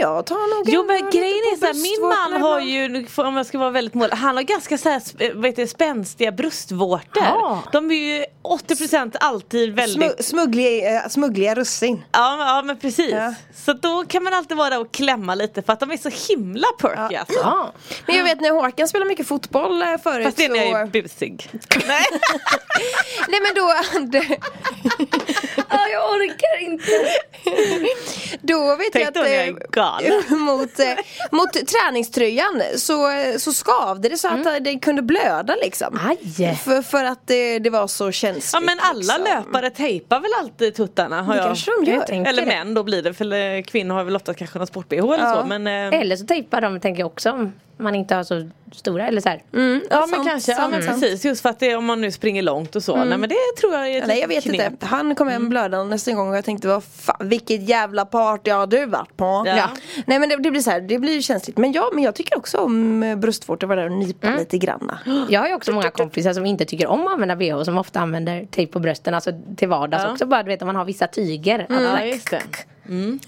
Jag 0.00 0.26
tar 0.26 0.56
nog 0.58 0.68
Jo 0.68 0.80
en- 0.80 0.86
men 0.86 1.10
grejen 1.10 1.36
är 1.52 1.56
såhär, 1.56 1.74
min 1.74 2.08
man 2.08 2.42
har 2.42 2.60
ju, 2.60 3.06
om 3.16 3.36
jag 3.36 3.46
ska 3.46 3.58
vara 3.58 3.70
väldigt 3.70 3.94
mål, 3.94 4.08
han 4.12 4.36
har 4.36 4.42
ganska 4.42 4.78
såhär, 4.78 5.02
vad 5.34 5.46
heter 5.46 5.62
det, 5.62 5.68
spänstiga 5.68 6.32
bröstvårtor. 6.32 7.22
Ja. 7.24 7.62
De 7.72 7.90
är 7.90 7.94
ju 7.94 8.24
80% 8.42 9.16
alltid 9.20 9.74
väldigt 9.74 10.18
Smu- 10.18 10.22
smuggliga, 10.22 11.02
äh, 11.02 11.08
smuggliga 11.08 11.54
russin 11.54 12.02
Ja, 12.12 12.38
ja 12.56 12.62
men 12.62 12.78
precis. 12.78 13.10
Ja. 13.12 13.34
Så 13.54 13.72
då 13.72 14.04
kan 14.08 14.24
man 14.24 14.34
alltid 14.34 14.56
vara 14.56 14.70
där 14.70 14.80
och 14.80 14.92
klämma 14.92 15.34
lite 15.34 15.62
för 15.62 15.72
att 15.72 15.80
de 15.80 15.90
är 15.90 15.96
så 15.96 16.32
himla 16.32 16.66
perky 16.80 17.14
alltså. 17.16 17.38
Ja. 17.38 17.72
Men 18.06 18.16
jag 18.16 18.24
vet 18.24 18.40
när 18.40 18.50
Håkan 18.50 18.88
spelade 18.88 19.08
mycket 19.08 19.26
fotboll 19.26 19.82
äh, 19.82 19.88
förut 20.02 20.24
Fast 20.24 20.36
det 20.36 20.44
är 20.44 20.48
när 20.48 20.64
jag 20.64 20.80
är 20.80 20.86
busig. 20.86 21.48
Nej. 21.86 22.04
Nej 23.28 23.40
men 23.40 23.54
då, 23.54 23.72
jag 25.92 26.10
orkar 26.10 26.60
inte. 26.60 26.90
då 28.40 28.76
vet 28.76 28.92
Tänk 28.92 29.04
jag 29.04 29.08
att 29.24 29.30
jag 29.30 29.46
eh, 30.30 30.30
mot, 30.38 30.80
eh, 30.80 30.86
mot 31.30 31.52
träningströjan 31.52 32.62
så, 32.76 33.08
så 33.38 33.52
skavde 33.52 34.08
det 34.08 34.16
så 34.18 34.28
att 34.28 34.40
Mm. 34.46 34.62
det 34.62 34.78
kunde 34.78 35.02
blöda 35.02 35.54
liksom 35.62 36.00
Aj. 36.08 36.56
För, 36.64 36.82
för 36.82 37.04
att 37.04 37.26
det, 37.26 37.58
det 37.58 37.70
var 37.70 37.86
så 37.86 38.12
känsligt 38.12 38.50
Ja 38.52 38.60
men 38.60 38.78
alla 38.80 38.98
liksom. 38.98 39.24
löpare 39.24 39.70
tejpar 39.70 40.20
väl 40.20 40.30
alltid 40.40 40.74
tuttarna 40.74 41.22
har 41.22 41.32
Det 41.34 41.38
jag. 41.38 41.46
kanske 41.46 41.70
de 41.84 41.90
gör. 41.90 42.04
Jag 42.08 42.26
Eller 42.28 42.46
män 42.46 42.74
då 42.74 42.82
blir 42.82 43.02
det 43.02 43.14
för 43.14 43.32
eh, 43.32 43.62
kvinnor 43.62 43.94
har 43.94 44.04
väl 44.04 44.16
ofta 44.16 44.34
kanske 44.34 44.58
någon 44.58 44.66
sport-bh 44.66 45.14
eller 45.14 45.24
Ja. 45.24 45.40
så 45.42 45.46
men 45.46 45.66
eh, 45.66 46.00
Eller 46.00 46.16
så 46.16 46.26
tejpar 46.26 46.60
de 46.60 46.80
tänker 46.80 47.00
jag 47.00 47.06
också 47.06 47.30
om 47.30 47.52
man 47.76 47.94
inte 47.94 48.14
har 48.14 48.24
så 48.24 48.50
stora 48.72 49.06
eller 49.08 49.20
så 49.20 49.28
här. 49.28 49.42
Mm, 49.54 49.80
Ja 49.90 50.00
men 50.00 50.08
sant, 50.08 50.28
kanske, 50.28 50.52
ja 50.52 50.56
sant, 50.56 50.70
men 50.72 50.86
precis 50.86 51.24
just 51.24 51.42
för 51.42 51.48
att 51.48 51.58
det, 51.58 51.76
om 51.76 51.84
man 51.84 52.00
nu 52.00 52.10
springer 52.10 52.42
långt 52.42 52.76
och 52.76 52.82
så. 52.82 52.96
Nej 53.04 53.18
men 53.18 53.28
det 53.28 53.36
tror 53.60 53.74
jag 53.74 53.88
är 53.90 53.98
ett 54.02 54.06
Nej 54.06 54.20
jag 54.20 54.28
vet 54.28 54.44
knep. 54.44 54.72
inte, 54.72 54.86
han 54.86 55.14
kom 55.14 55.28
hem 55.28 55.48
blödande 55.48 55.90
nästa 55.94 56.12
gång 56.12 56.28
och 56.30 56.36
jag 56.36 56.44
tänkte 56.44 56.68
vad 56.68 56.84
fan, 56.84 57.16
vilket 57.28 57.68
jävla 57.68 58.04
party 58.04 58.50
har 58.50 58.66
du 58.66 58.86
varit 58.86 59.16
på? 59.16 59.42
Ja. 59.46 59.70
Nej 60.06 60.18
men 60.18 60.28
det, 60.28 60.36
det 60.36 60.50
blir 60.50 60.60
så 60.60 60.70
här, 60.70 60.80
det 60.80 60.98
blir 60.98 61.12
ju 61.12 61.22
känsligt 61.22 61.56
Men 61.58 61.72
ja, 61.72 61.90
men 61.94 62.04
jag 62.04 62.14
tycker 62.14 62.36
också 62.38 62.58
om 62.58 63.02
eh, 63.02 63.16
bröstvårtor, 63.16 63.66
vara 63.66 63.80
där 63.80 63.86
och 63.90 63.96
nypa 63.98 64.30
lite 64.38 64.58
granna 64.58 64.98
Jag 65.28 65.40
har 65.40 65.48
ju 65.48 65.54
också 65.54 65.72
många 65.72 65.90
kompisar 65.90 66.32
som 66.32 66.46
inte 66.46 66.64
tycker 66.64 66.86
om 66.86 67.06
att 67.06 67.12
använda 67.12 67.36
bh 67.36 67.62
som 67.62 67.78
ofta 67.78 68.00
använder 68.00 68.46
tejp 68.50 68.72
på 68.72 68.78
brösten, 68.78 69.14
alltså 69.14 69.30
till 69.56 69.68
vardags 69.68 70.04
Ja. 70.04 70.12
också 70.12 70.26
bara 70.26 70.42
du 70.42 70.48
vet 70.48 70.62
om 70.62 70.66
man 70.66 70.76
har 70.76 70.84
vissa 70.84 71.06
tyger. 71.06 71.58
Att 71.58 71.66
Ja 71.82 71.98
så- 71.98 72.04
just 72.04 72.30
det. 72.30 72.42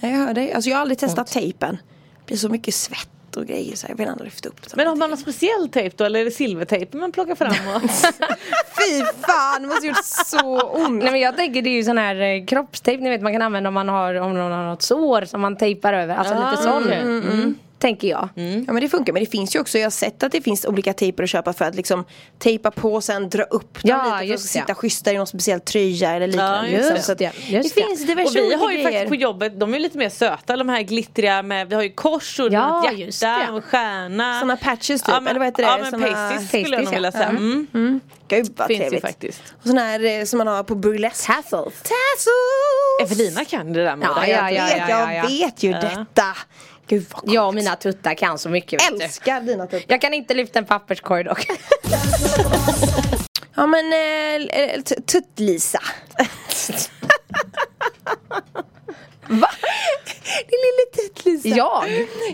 Ja, 0.00 0.08
Jag 0.08 0.16
hör 0.16 0.34
dig, 0.34 0.52
alltså 0.52 0.70
jag 0.70 0.76
har 0.76 0.80
aldrig 0.82 0.98
testat 0.98 1.26
tejpen 1.26 1.78
Det 2.18 2.26
blir 2.26 2.36
så 2.36 2.48
mycket 2.48 2.74
svett 2.74 3.08
och 3.36 3.46
grejer 3.46 3.76
så 3.76 3.86
jag 3.88 3.96
vill 3.96 4.08
ändå 4.08 4.24
lyfta 4.24 4.48
upp 4.48 4.62
det 4.62 4.76
Men 4.76 4.86
har 4.86 4.96
man 4.96 5.10
någon 5.10 5.18
speciell 5.18 5.68
tejp 5.68 5.96
då 5.96 6.04
eller 6.04 6.20
är 6.20 6.24
det 6.24 6.30
silvertejp 6.30 6.96
man 6.96 7.12
plockar 7.12 7.34
fram? 7.34 7.50
Och... 7.76 7.82
Fy 8.76 9.04
fan, 9.26 9.62
det 9.62 9.68
måste 9.68 9.86
gjort 9.86 9.96
så 10.26 10.60
ont 10.60 11.02
Nej 11.02 11.12
men 11.12 11.20
jag 11.20 11.36
tänker 11.36 11.62
det 11.62 11.70
är 11.70 11.74
ju 11.74 11.84
sån 11.84 11.98
här 11.98 12.20
eh, 12.20 12.44
kroppstejp 12.46 13.02
ni 13.02 13.10
vet 13.10 13.22
man 13.22 13.32
kan 13.32 13.42
använda 13.42 13.68
om 13.68 13.74
man 13.74 13.88
har, 13.88 14.14
om 14.14 14.34
någon 14.34 14.52
har 14.52 14.64
något 14.66 14.82
sår 14.82 15.24
som 15.24 15.40
man 15.40 15.56
tejpar 15.56 15.92
över. 15.92 16.16
Alltså 16.16 16.34
Ah, 16.34 16.50
lite 16.50 16.62
sån. 16.62 16.82
okej. 16.82 17.00
Mm. 17.00 17.54
Tänker 17.82 18.08
jag. 18.08 18.28
Ja 18.66 18.72
men 18.72 18.80
det 18.80 18.88
funkar, 18.88 19.12
men 19.12 19.24
det 19.24 19.30
finns 19.30 19.56
ju 19.56 19.60
också, 19.60 19.78
jag 19.78 19.86
har 19.86 19.90
sett 19.90 20.22
att 20.22 20.32
det 20.32 20.40
finns 20.40 20.64
olika 20.64 20.92
tejper 20.92 21.22
att 21.22 21.30
köpa 21.30 21.52
för 21.52 21.64
att 21.64 21.74
liksom 21.74 22.04
tejpa 22.38 22.70
på 22.70 22.94
och 22.94 23.04
sen 23.04 23.28
dra 23.30 23.42
upp 23.42 23.74
dem 23.74 23.80
Ja, 23.82 24.18
lite 24.20 24.26
för 24.28 24.34
att 24.34 24.40
sitta 24.40 24.64
det. 24.66 24.74
schyssta 24.74 25.12
i 25.12 25.16
någon 25.16 25.26
speciell 25.26 25.60
tröja 25.60 26.10
eller 26.10 26.26
liknande. 26.26 26.70
Ja, 26.70 26.76
just 26.78 26.92
liksom. 26.92 26.94
det. 26.96 27.02
Så 27.02 27.12
att 27.12 27.18
det, 27.18 27.32
det. 27.62 27.74
finns 27.74 28.06
diverse 28.06 28.28
Och 28.28 28.36
vi 28.36 28.40
olika 28.46 28.58
har 28.58 28.70
ju 28.70 28.76
grejer. 28.76 28.90
faktiskt 28.90 29.08
på 29.08 29.14
jobbet, 29.14 29.60
de 29.60 29.74
är 29.74 29.78
lite 29.78 29.98
mer 29.98 30.08
söta, 30.08 30.56
de 30.56 30.68
här 30.68 30.82
glittriga 30.82 31.42
med, 31.42 31.68
vi 31.68 31.74
har 31.74 31.82
ju 31.82 31.92
kors 31.92 32.40
och 32.40 32.52
Ja, 32.52 32.90
ett 32.90 32.98
hjärta 33.22 33.52
och 33.52 33.64
stjärna. 33.64 34.40
Såna 34.40 34.56
patches 34.56 34.86
typ, 35.02 35.08
ja, 35.08 35.20
men, 35.20 35.26
eller 35.30 35.38
vad 35.38 35.46
heter 35.48 35.62
det? 35.62 35.68
Ja 35.68 35.78
men 35.78 35.90
Såna- 35.90 36.06
pasties 36.12 36.48
skulle 36.48 36.76
jag 36.76 36.84
nog 36.84 36.94
vilja 36.94 37.08
ja. 37.14 37.18
säga. 37.18 37.28
Mm. 37.28 38.00
Gud 38.28 38.52
vad 38.56 38.66
Finns 38.66 38.80
trevligt. 38.80 39.02
faktiskt. 39.02 39.42
Och 39.62 39.66
sån 39.68 39.78
här 39.78 40.04
eh, 40.20 40.24
som 40.24 40.38
man 40.38 40.46
har 40.46 40.62
på 40.62 40.74
burlesque. 40.74 41.32
Tassels. 41.34 41.74
Tassels! 41.82 43.02
Evelina 43.12 43.44
kan 43.44 43.72
det 43.72 43.84
där 43.84 43.96
med 43.96 44.08
Ja, 44.16 44.20
det. 44.20 44.30
Jag 44.30 44.52
ja, 44.52 44.64
vet, 44.64 44.76
ja, 44.78 44.84
ja, 44.88 45.12
ja. 45.12 45.14
jag 45.14 45.28
vet 45.28 45.62
ju 45.62 45.72
detta. 45.72 46.36
Gud 46.92 47.06
vad 47.12 47.20
coolt. 47.20 47.32
Jag 47.34 47.46
och 47.46 47.54
mina 47.54 47.76
tuttar 47.76 48.14
kan 48.14 48.38
så 48.38 48.48
mycket 48.48 48.80
vet 48.82 48.98
du. 48.98 49.04
Älskar 49.04 49.40
dina 49.40 49.66
tuttar. 49.66 49.84
Jag 49.88 50.00
kan 50.00 50.14
inte 50.14 50.34
lyfta 50.34 50.58
en 50.58 50.64
papperskorg 50.64 51.24
dock. 51.24 51.46
Ja 53.54 53.66
men 53.66 53.92
eh, 53.92 54.60
eh, 54.60 54.80
Tutt-Lisa. 54.82 55.78
Va? 59.28 59.48
Det 60.48 60.56
lille 60.64 60.86
Tutt-Lisa. 60.96 61.41
Jag? 61.56 61.82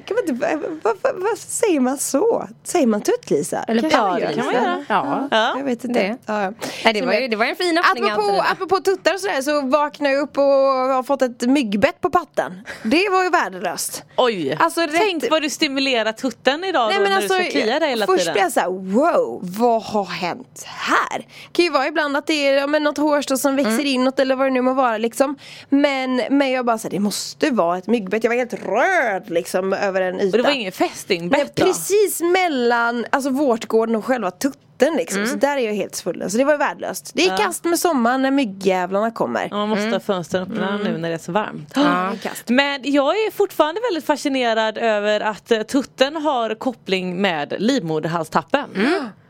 Kan 0.04 0.16
man 0.16 0.28
inte, 0.28 0.58
vad, 0.82 0.96
vad, 1.02 1.14
vad 1.22 1.38
säger 1.38 1.80
man 1.80 1.98
så? 1.98 2.48
Säger 2.64 2.86
man 2.86 3.02
Tutt-Lisa? 3.02 3.64
Eller 3.68 3.80
Kanske 3.90 3.98
ja, 3.98 4.28
det 4.28 4.34
kan 4.34 4.44
man 4.46 4.54
göra. 4.54 4.84
Ja. 4.88 5.28
Ja. 5.30 5.54
Jag 5.58 5.64
vet 5.64 5.84
inte. 5.84 6.00
Det. 6.00 6.16
Ja. 6.26 6.52
Nej, 6.84 6.94
det, 6.94 7.06
var 7.06 7.12
ju, 7.12 7.28
det 7.28 7.36
var 7.36 7.44
en 7.46 7.56
fin 7.56 7.78
öppning 7.78 8.10
Apropå, 8.10 8.44
apropå 8.52 8.76
tuttar 8.80 9.14
och 9.14 9.20
sådär 9.20 9.42
så 9.42 9.60
vaknade 9.66 10.14
jag 10.14 10.22
upp 10.22 10.38
och 10.38 10.44
har 10.44 11.02
fått 11.02 11.22
ett 11.22 11.42
myggbett 11.42 12.00
på 12.00 12.10
patten. 12.10 12.64
Det 12.82 13.08
var 13.08 13.24
ju 13.24 13.30
värdelöst. 13.30 14.02
Oj, 14.16 14.56
Alltså, 14.60 14.80
rätt- 14.80 14.90
tänk 14.96 15.30
vad 15.30 15.42
du 15.42 15.50
stimulerar 15.50 16.12
tutten 16.12 16.64
idag 16.64 16.92
då, 16.94 17.00
när 17.00 17.20
du 17.20 17.28
ska 17.28 17.44
klia 17.44 17.78
dig 17.78 17.88
hela 17.90 18.06
först 18.06 18.18
tiden. 18.18 18.32
blir 18.32 18.42
jag 18.42 18.52
såhär 18.52 18.68
wow, 18.68 19.40
vad 19.42 19.82
har 19.82 20.04
hänt 20.04 20.64
här? 20.66 21.18
Det 21.18 21.24
kan 21.52 21.64
ju 21.64 21.70
vara 21.70 21.86
ibland 21.86 22.16
att 22.16 22.26
det 22.26 22.48
är 22.48 22.52
ja, 22.56 22.66
men 22.66 22.82
något 22.84 22.98
hårstrå 22.98 23.36
som 23.36 23.56
växer 23.56 23.72
Mm. 23.72 23.86
inåt 23.86 24.18
eller 24.18 24.36
vad 24.36 24.46
det 24.46 24.50
nu 24.50 24.60
må 24.60 24.74
vara 24.74 24.98
liksom 24.98 25.36
Men, 25.68 26.16
men 26.30 26.50
jag 26.50 26.64
bara 26.66 26.78
såhär, 26.78 26.90
det 26.90 27.00
måste 27.00 27.50
vara 27.50 27.78
ett 27.78 27.86
myggbett, 27.86 28.24
jag 28.24 28.30
var 28.30 28.36
helt 28.36 28.54
röd 28.54 29.07
liksom 29.26 29.72
över 29.72 30.00
en 30.00 30.20
yta 30.20 30.26
Och 30.26 30.32
det 30.32 30.42
var 30.42 30.50
ingen 30.50 30.72
fästingbett 30.72 31.56
då? 31.56 31.64
Precis 31.64 32.20
mellan 32.20 33.06
alltså, 33.10 33.30
vårtgården 33.30 33.96
och 33.96 34.04
själva 34.04 34.30
tutten 34.30 34.58
liksom, 34.96 35.18
Mm. 35.18 35.30
så 35.30 35.36
där 35.36 35.56
är 35.56 35.60
jag 35.60 35.74
helt 35.74 35.94
svullen. 35.94 36.30
Så 36.30 36.38
det 36.38 36.44
var 36.44 36.56
värdelöst. 36.58 37.10
Det 37.14 37.26
är 37.26 37.36
kast 37.36 37.64
med 37.64 37.78
sommaren 37.78 38.22
när 38.22 38.30
myggjävlarna 38.30 39.10
kommer. 39.10 39.48
Ja, 39.50 39.56
Man 39.56 39.68
måste 39.68 39.88
ha 39.88 40.00
fönstren 40.00 40.42
öppna 40.42 40.76
nu 40.76 40.98
när 40.98 41.08
det 41.08 41.14
är 41.14 41.18
så 41.18 41.32
varmt. 41.32 41.72
Ja, 41.74 42.12
kast. 42.22 42.48
Men 42.48 42.80
jag 42.84 43.10
är 43.16 43.30
fortfarande 43.30 43.80
väldigt 43.90 44.04
fascinerad 44.04 44.78
över 44.78 45.20
att 45.20 45.50
eh, 45.52 45.62
tutten 45.62 46.16
har 46.16 46.54
koppling 46.54 47.22
med 47.22 47.54
livmoderhalstappen. 47.58 48.64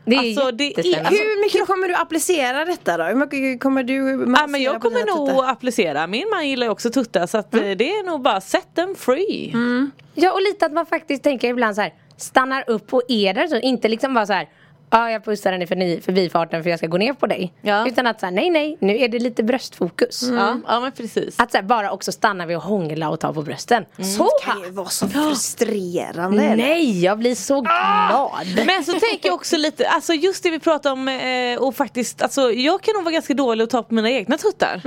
Det 0.09 0.15
är 0.15 0.19
Alltså, 0.19 0.51
det 0.51 0.63
är- 0.63 0.67
jättespännande. 0.67 1.09
Hur 1.09 1.41
mycket 1.45 1.67
kommer 1.67 1.87
du 1.87 1.95
applicera 1.95 2.65
detta 2.65 2.97
då? 2.97 3.03
Hur 3.03 3.15
mycket 3.15 3.61
kommer 3.61 3.83
du 3.83 3.95
Ja, 4.39 4.47
men 4.47 4.61
jag 4.61 4.81
kommer 4.81 5.17
nog 5.17 5.27
tuttar? 5.29 5.49
applicera. 5.51 6.07
Min 6.07 6.29
man 6.29 6.49
gillar 6.49 6.65
ju 6.67 6.71
också 6.71 6.89
tuttar 6.89 7.27
så 7.27 7.37
att 7.37 7.53
Mm. 7.53 7.65
eh, 7.71 7.77
det 7.77 7.91
är 7.91 8.03
nog 8.05 8.21
bara 8.21 8.41
set 8.41 8.75
them 8.75 8.95
free. 8.95 9.53
Ja 10.15 10.31
och 10.31 10.41
lite 10.41 10.65
att 10.65 10.73
man 10.73 10.85
faktiskt 10.85 11.23
tänker 11.23 11.47
ibland 11.49 11.75
så 11.75 11.81
här 11.81 11.93
Stannar 12.17 12.63
upp 12.67 12.93
och 12.93 13.01
är 13.07 13.33
där 13.33 13.47
så 13.47 13.57
inte 13.59 13.87
liksom 13.87 14.13
bara 14.13 14.25
så 14.25 14.33
här 14.33 14.49
Ja 14.91 15.11
jag 15.11 15.25
pussar 15.25 15.51
den 15.51 15.61
i 15.61 15.65
förni- 15.65 16.01
förbifarten 16.01 16.63
för 16.63 16.69
jag 16.69 16.79
ska 16.79 16.87
gå 16.87 16.97
ner 16.97 17.13
på 17.13 17.27
dig 17.27 17.53
Ja. 17.61 17.87
Utan 17.87 18.07
att 18.07 18.19
säga 18.19 18.31
nej 18.31 18.49
nej 18.49 18.77
nu 18.81 18.97
är 18.97 19.07
det 19.07 19.19
lite 19.19 19.43
bröstfokus 19.43 20.23
Ja, 20.31 20.57
ja 20.67 20.79
men 20.79 20.91
precis. 20.91 21.39
Att 21.39 21.51
så 21.51 21.57
här, 21.57 21.63
bara 21.63 21.91
också 21.91 22.11
stanna 22.11 22.45
vid 22.45 22.57
att 22.57 22.63
hångla 22.63 23.09
och 23.09 23.19
ta 23.19 23.33
på 23.33 23.41
brösten 23.41 23.85
Så 24.17 24.23
Det 24.23 24.45
kan 24.45 24.61
ju 24.63 24.69
vara 24.71 24.87
så 24.89 25.07
frustrerande. 25.07 26.43
eller? 26.43 26.55
Nej 26.55 27.03
jag 27.03 27.17
blir 27.19 27.35
så 27.35 27.61
glad 27.61 28.65
Men 28.65 28.83
så 28.83 28.91
tänker 28.91 29.29
jag 29.29 29.33
också 29.35 29.57
lite, 29.57 29.87
alltså 29.89 30.13
just 30.13 30.43
det 30.43 30.49
vi 30.49 30.59
pratar 30.59 30.91
om 30.91 31.07
eh, 31.07 31.59
och 31.59 31.75
faktiskt, 31.75 32.21
alltså 32.21 32.51
jag 32.51 32.81
kan 32.81 32.93
nog 32.93 33.03
vara 33.03 33.13
ganska 33.13 33.33
dålig 33.33 33.63
att 33.63 33.69
ta 33.69 33.83
på 33.83 33.93
mina 33.93 34.09
egna 34.11 34.37
tuttar. 34.37 34.81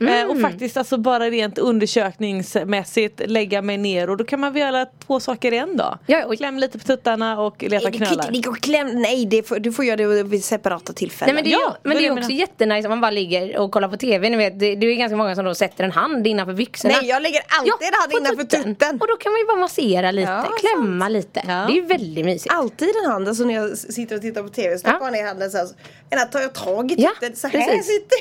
Eh, 0.00 0.30
och 0.30 0.40
faktiskt 0.40 0.76
alltså 0.76 0.98
bara 0.98 1.30
rent 1.30 1.58
undersökningsmässigt 1.58 3.20
lägga 3.26 3.62
mig 3.62 3.78
ner 3.78 4.10
och 4.10 4.16
då 4.16 4.24
kan 4.24 4.40
man 4.40 4.52
väl 4.52 4.62
göra 4.62 4.86
två 5.06 5.20
saker 5.20 5.52
i 5.52 5.56
en 5.58 5.76
dag. 5.76 5.98
Ja, 6.06 6.24
och- 6.26 6.36
Kläm 6.36 6.58
lite 6.58 6.78
på 6.78 6.84
tuttarna 6.84 7.40
och 7.40 7.62
leta 7.62 7.74
Nej, 7.74 7.92
du 7.92 7.98
kan 7.98 8.06
knölar. 8.06 8.22
inte 8.24 8.32
ligga 8.32 8.50
och 8.50 8.60
kläm. 8.60 9.02
Nej, 9.02 9.26
det 9.26 9.39
får, 9.42 9.58
du 9.58 9.72
får 9.72 9.84
göra 9.84 9.96
det 9.96 10.22
vid 10.22 10.44
separata 10.44 10.92
tillfällen. 10.92 11.34
Nej 11.34 11.42
men 11.44 11.50
det 11.52 11.56
är, 11.56 11.60
Ja, 11.60 11.76
men 11.82 11.92
det 11.96 11.98
det 12.02 12.06
är 12.06 12.12
också 12.12 12.28
mina- 12.28 12.40
jättenice 12.40 12.86
om 12.86 12.90
man 12.90 13.00
bara 13.00 13.10
ligger 13.10 13.58
och 13.58 13.72
kollar 13.72 13.88
på 13.88 13.96
TV 13.96 14.30
ni 14.30 14.36
vet 14.36 14.60
det, 14.60 14.74
det 14.76 14.86
är 14.86 14.94
ganska 14.96 15.16
många 15.16 15.34
som 15.34 15.44
då 15.44 15.54
sätter 15.54 15.84
en 15.84 15.90
hand 15.92 16.26
innanför 16.26 16.52
byxorna 16.52 16.94
Nej, 17.00 17.08
jag 17.08 17.22
lägger 17.22 17.40
alltid 17.48 17.72
en 17.88 17.94
hand 18.00 18.10
på 18.12 18.18
innanför 18.18 18.44
tutten. 18.44 18.98
Och 19.00 19.06
då 19.08 19.16
kan 19.16 19.32
man 19.32 19.40
ju 19.40 19.46
bara 19.46 19.56
massera 19.56 20.10
lite, 20.10 20.30
Ja, 20.30 20.48
klämma 20.60 21.08
lite 21.08 21.42
Ja. 21.48 21.52
Det 21.66 21.72
är 21.72 21.74
ju 21.74 21.86
väldigt 21.86 22.24
mysigt 22.24 22.54
Alltid 22.54 22.88
en 23.04 23.10
hand, 23.10 23.28
alltså 23.28 23.44
när 23.44 23.54
jag 23.54 23.78
sitter 23.78 24.16
och 24.16 24.22
tittar 24.22 24.42
på 24.42 24.48
TV 24.48 24.78
så 24.78 24.86
Ja. 24.86 24.90
stoppar 24.90 25.06
jag 25.06 25.12
ner 25.12 25.26
handen 25.26 25.50
så 25.50 25.58
här. 25.58 25.66
så- 25.66 25.74
Ena 26.10 26.22
tar 26.24 26.40
jag 26.40 26.52
tag 26.54 26.92
i 26.92 26.94
Ja, 26.98 27.10
tutten, 27.20 27.36
så 27.36 27.46
här 27.48 27.66
precis. 27.66 27.86
sitter 27.86 28.18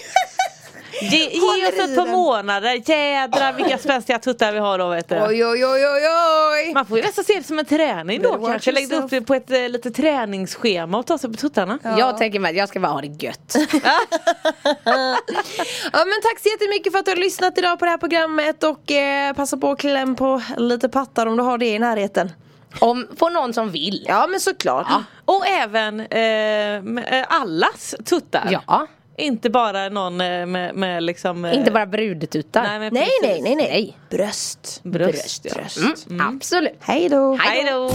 Ge, 1.02 1.30
ge 1.30 1.68
oss 1.68 1.90
ett 1.90 1.96
par 1.96 2.08
månader, 2.08 2.90
jädrar 2.90 3.54
vilka 3.54 3.78
spänstiga 3.78 4.20
tuttar 4.20 4.52
vi 4.52 4.60
har 4.60 4.78
då 4.78 4.90
vet 4.90 5.10
du. 5.10 5.16
Oj, 5.16 5.46
oj, 5.46 5.66
oj, 5.66 5.66
oj, 5.66 6.02
oj. 6.54 6.74
Man 6.74 6.86
får 6.86 6.98
ju 6.98 7.04
nästan 7.04 7.24
se 7.24 7.34
det 7.34 7.44
som 7.44 7.60
en 7.60 7.66
träning 7.66 8.22
då 8.22 8.46
kanske. 8.46 8.72
Lägga 8.72 8.98
upp 8.98 9.10
det 9.10 9.22
på 9.22 9.34
ett 9.34 9.52
eh, 9.52 9.70
lite 9.70 9.92
träningsschema 9.92 10.98
och 10.98 11.06
ta 11.06 11.18
sig 11.18 11.30
på 11.30 11.38
tuttarna. 11.38 11.80
Jag 11.84 12.18
tänker 12.18 12.40
mig 12.40 12.50
att 12.50 12.58
jag 12.58 12.70
ska 12.70 12.80
bara 12.80 12.92
ha 12.92 13.02
det 13.02 13.24
gött 13.24 13.56
Ja 15.94 16.06
men 16.06 16.22
tack 16.22 16.40
så 16.44 16.50
jättemycket 16.50 16.92
för 16.92 17.00
att 17.00 17.06
du 17.06 17.12
har 17.12 17.16
lyssnat 17.16 17.58
idag 17.58 17.80
på 17.80 17.86
det 17.86 17.92
här 17.92 17.98
programmet 17.98 18.64
och 18.64 18.92
eh, 18.92 19.34
passa 19.34 19.58
på 19.58 19.72
att 19.72 19.80
kläm 19.80 20.16
på 20.16 20.42
lite 20.58 20.90
pattar 20.90 21.26
om 21.26 21.38
du 21.38 21.44
har 21.44 21.58
det 21.58 21.66
i 21.66 21.80
närheten. 21.80 22.32
Om, 22.80 23.08
På 23.18 23.30
någon 23.30 23.54
som 23.54 23.72
vill 23.72 24.06
Ja 24.08 24.28
men 24.28 24.40
såklart. 24.40 24.88
Och 25.26 25.48
även 25.48 26.00
eh, 26.00 27.20
eh, 27.20 27.26
allas 27.30 27.96
tuttar. 28.06 28.48
Ja. 28.68 28.88
Inte 29.20 29.50
bara 29.50 29.90
någon 29.90 30.22
eh, 30.22 30.46
med, 30.46 30.76
med 30.76 31.04
liksom 31.04 31.46
eh, 31.46 31.56
Inte 31.58 31.72
bara 31.72 31.86
brudtuttar 31.86 32.64
Nej, 32.80 32.90
Nej, 32.92 33.08
nej, 33.24 33.42
nej, 33.42 33.56
nej. 33.56 33.98
Bröst. 34.10 34.80
Bröst, 34.84 35.46
ja. 35.46 35.84
Mm, 36.10 36.28
Absolut 36.28 36.78
Hej 36.80 37.10
då. 37.10 37.36
Hej 37.36 37.68
då! 37.72 37.90